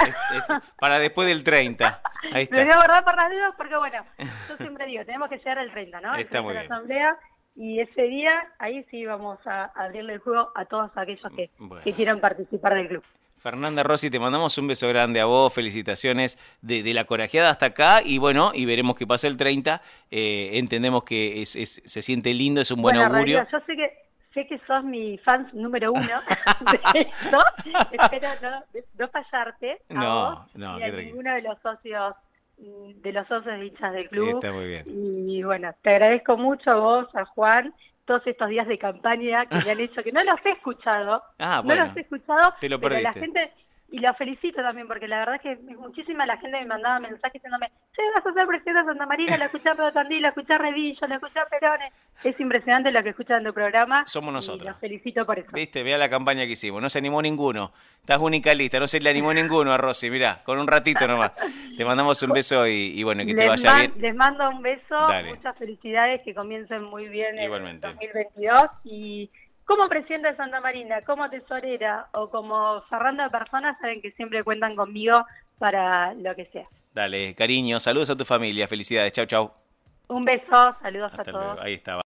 para 0.78 0.98
después 0.98 1.28
del 1.28 1.44
30. 1.44 2.02
Ahí 2.32 2.44
está. 2.44 2.56
Me 2.56 2.64
los 2.64 2.74
voy 2.74 2.82
a 2.82 2.86
guardar 2.86 3.04
para 3.04 3.22
las 3.22 3.32
dudas 3.32 3.54
porque, 3.56 3.76
bueno, 3.76 4.04
yo 4.48 4.56
siempre 4.56 4.86
digo, 4.86 5.04
tenemos 5.04 5.28
que 5.28 5.38
llegar 5.38 5.58
al 5.58 5.70
30, 5.70 6.00
¿no? 6.00 6.14
Está 6.16 6.42
muy 6.42 6.52
bien. 6.52 6.64
asamblea 6.64 7.18
y 7.56 7.80
ese 7.80 8.02
día, 8.02 8.32
ahí 8.58 8.84
sí 8.90 9.04
vamos 9.04 9.38
a 9.46 9.64
abrirle 9.74 10.14
el 10.14 10.18
juego 10.20 10.50
a 10.54 10.64
todos 10.64 10.90
aquellos 10.94 11.30
que, 11.36 11.50
que 11.84 11.92
quieran 11.92 12.20
participar 12.20 12.74
del 12.74 12.88
club. 12.88 13.04
Fernanda 13.40 13.82
Rossi, 13.82 14.10
te 14.10 14.18
mandamos 14.18 14.56
un 14.58 14.68
beso 14.68 14.86
grande 14.88 15.18
a 15.18 15.24
vos, 15.24 15.52
felicitaciones 15.52 16.38
de, 16.60 16.82
la 16.92 17.04
corajeada 17.04 17.50
hasta 17.50 17.66
acá 17.66 18.02
y 18.04 18.18
bueno, 18.18 18.52
y 18.54 18.66
veremos 18.66 18.96
qué 18.96 19.06
pasa 19.06 19.26
el 19.28 19.38
30. 19.38 19.80
Eh, 20.10 20.50
entendemos 20.54 21.04
que 21.04 21.40
es, 21.40 21.52
se 21.82 22.02
siente 22.02 22.34
lindo, 22.34 22.60
es 22.60 22.70
un 22.70 22.82
buen 22.82 22.96
augurio. 22.96 23.46
yo 23.50 23.58
sé 23.66 23.76
que 23.76 23.99
sé 24.32 24.46
que 24.46 24.58
sos 24.66 24.84
mi 24.84 25.18
fan 25.18 25.48
número 25.52 25.92
uno 25.92 26.02
de 26.72 27.00
esto. 27.00 27.38
Espero 27.92 28.28
no, 28.42 28.80
no 28.98 29.08
fallarte 29.08 29.78
a 29.88 29.94
no, 29.94 30.30
vos 30.30 30.54
no, 30.54 30.78
y 30.78 30.82
a 30.82 30.88
ninguno 30.88 31.34
de 31.34 31.42
los 31.42 31.58
socios 31.60 32.14
mm, 32.58 33.00
de 33.00 33.12
los 33.12 33.26
socios 33.26 33.58
de 33.58 33.66
hinchas 33.66 33.92
del 33.92 34.08
club. 34.08 34.34
Está 34.34 34.52
muy 34.52 34.66
bien. 34.66 34.84
Y 34.86 35.42
bueno, 35.42 35.74
te 35.82 35.90
agradezco 35.90 36.36
mucho 36.36 36.70
a 36.70 36.74
vos, 36.76 37.14
a 37.14 37.24
Juan, 37.24 37.74
todos 38.04 38.26
estos 38.26 38.48
días 38.48 38.66
de 38.66 38.78
campaña 38.78 39.46
que 39.46 39.56
me 39.64 39.70
han 39.70 39.80
hecho, 39.80 40.02
que 40.02 40.12
no 40.12 40.22
los 40.22 40.44
he 40.44 40.50
escuchado. 40.50 41.22
Ah, 41.38 41.62
no 41.64 41.74
los 41.74 41.96
he 41.96 42.00
escuchado, 42.00 42.54
te 42.60 42.68
lo 42.68 42.80
pero 42.80 43.00
la 43.00 43.12
gente 43.12 43.52
y 43.92 43.98
la 43.98 44.14
felicito 44.14 44.62
también 44.62 44.86
porque 44.86 45.08
la 45.08 45.18
verdad 45.18 45.34
es 45.36 45.42
que 45.42 45.74
muchísima 45.74 46.24
la 46.24 46.36
gente 46.36 46.58
me 46.60 46.66
mandaba 46.66 47.00
mensajes 47.00 47.34
diciéndome, 47.34 47.70
che, 47.94 48.02
vas 48.14 48.24
a 48.24 48.32
ser 48.32 48.46
presidenta 48.46 48.82
de 48.82 48.88
Santa 48.88 49.06
Marina, 49.06 49.36
la 49.36 49.46
escuché 49.46 49.68
a 49.68 49.92
Tandil, 49.92 50.22
la 50.22 50.28
escuché 50.28 50.54
a 50.54 50.58
Redillo, 50.58 51.06
la 51.06 51.14
escuché 51.16 51.38
a 51.40 51.46
Perone. 51.46 51.92
Es 52.22 52.38
impresionante 52.38 52.90
lo 52.92 53.02
que 53.02 53.08
escuchan 53.08 53.38
en 53.38 53.46
tu 53.46 53.54
programa. 53.54 54.04
Somos 54.06 54.32
nosotros. 54.32 54.62
Y 54.62 54.68
los 54.68 54.78
felicito 54.78 55.26
por 55.26 55.38
eso. 55.38 55.50
Viste, 55.52 55.82
vea 55.82 55.98
la 55.98 56.08
campaña 56.08 56.44
que 56.44 56.52
hicimos, 56.52 56.80
no 56.80 56.90
se 56.90 56.98
animó 56.98 57.20
ninguno. 57.20 57.72
Estás 58.00 58.18
única 58.18 58.54
lista, 58.54 58.78
no 58.78 58.86
se 58.86 59.00
le 59.00 59.10
animó 59.10 59.32
ninguno 59.32 59.72
a 59.72 59.78
Rosy, 59.78 60.10
mirá, 60.10 60.42
con 60.44 60.58
un 60.58 60.66
ratito 60.66 61.06
nomás. 61.06 61.32
Te 61.76 61.84
mandamos 61.84 62.22
un 62.22 62.30
beso 62.30 62.66
y, 62.66 63.02
bueno, 63.02 63.24
que 63.24 63.34
te 63.34 63.48
vaya 63.48 63.76
bien. 63.76 63.94
Les 63.96 64.14
mando 64.14 64.48
un 64.50 64.62
beso, 64.62 65.08
muchas 65.26 65.56
felicidades, 65.58 66.20
que 66.22 66.34
comiencen 66.34 66.84
muy 66.84 67.08
bien 67.08 67.40
Igualmente. 67.40 67.88
el 67.88 67.94
2022 67.94 68.62
y 68.84 69.30
como 69.70 69.88
presidenta 69.88 70.32
de 70.32 70.36
Santa 70.36 70.60
Marina, 70.60 71.00
como 71.02 71.30
tesorera 71.30 72.08
o 72.12 72.28
como 72.28 72.82
cerrando 72.88 73.22
de 73.22 73.30
personas, 73.30 73.78
saben 73.80 74.02
que 74.02 74.10
siempre 74.12 74.42
cuentan 74.42 74.74
conmigo 74.74 75.24
para 75.60 76.12
lo 76.14 76.34
que 76.34 76.46
sea. 76.46 76.66
Dale, 76.92 77.36
cariño, 77.36 77.78
saludos 77.78 78.10
a 78.10 78.16
tu 78.16 78.24
familia, 78.24 78.66
felicidades, 78.66 79.12
chau, 79.12 79.26
chau. 79.26 79.52
Un 80.08 80.24
beso, 80.24 80.76
saludos 80.82 81.12
a 81.16 81.22
todos. 81.22 81.60
Ahí 81.60 81.74
estaba. 81.74 81.98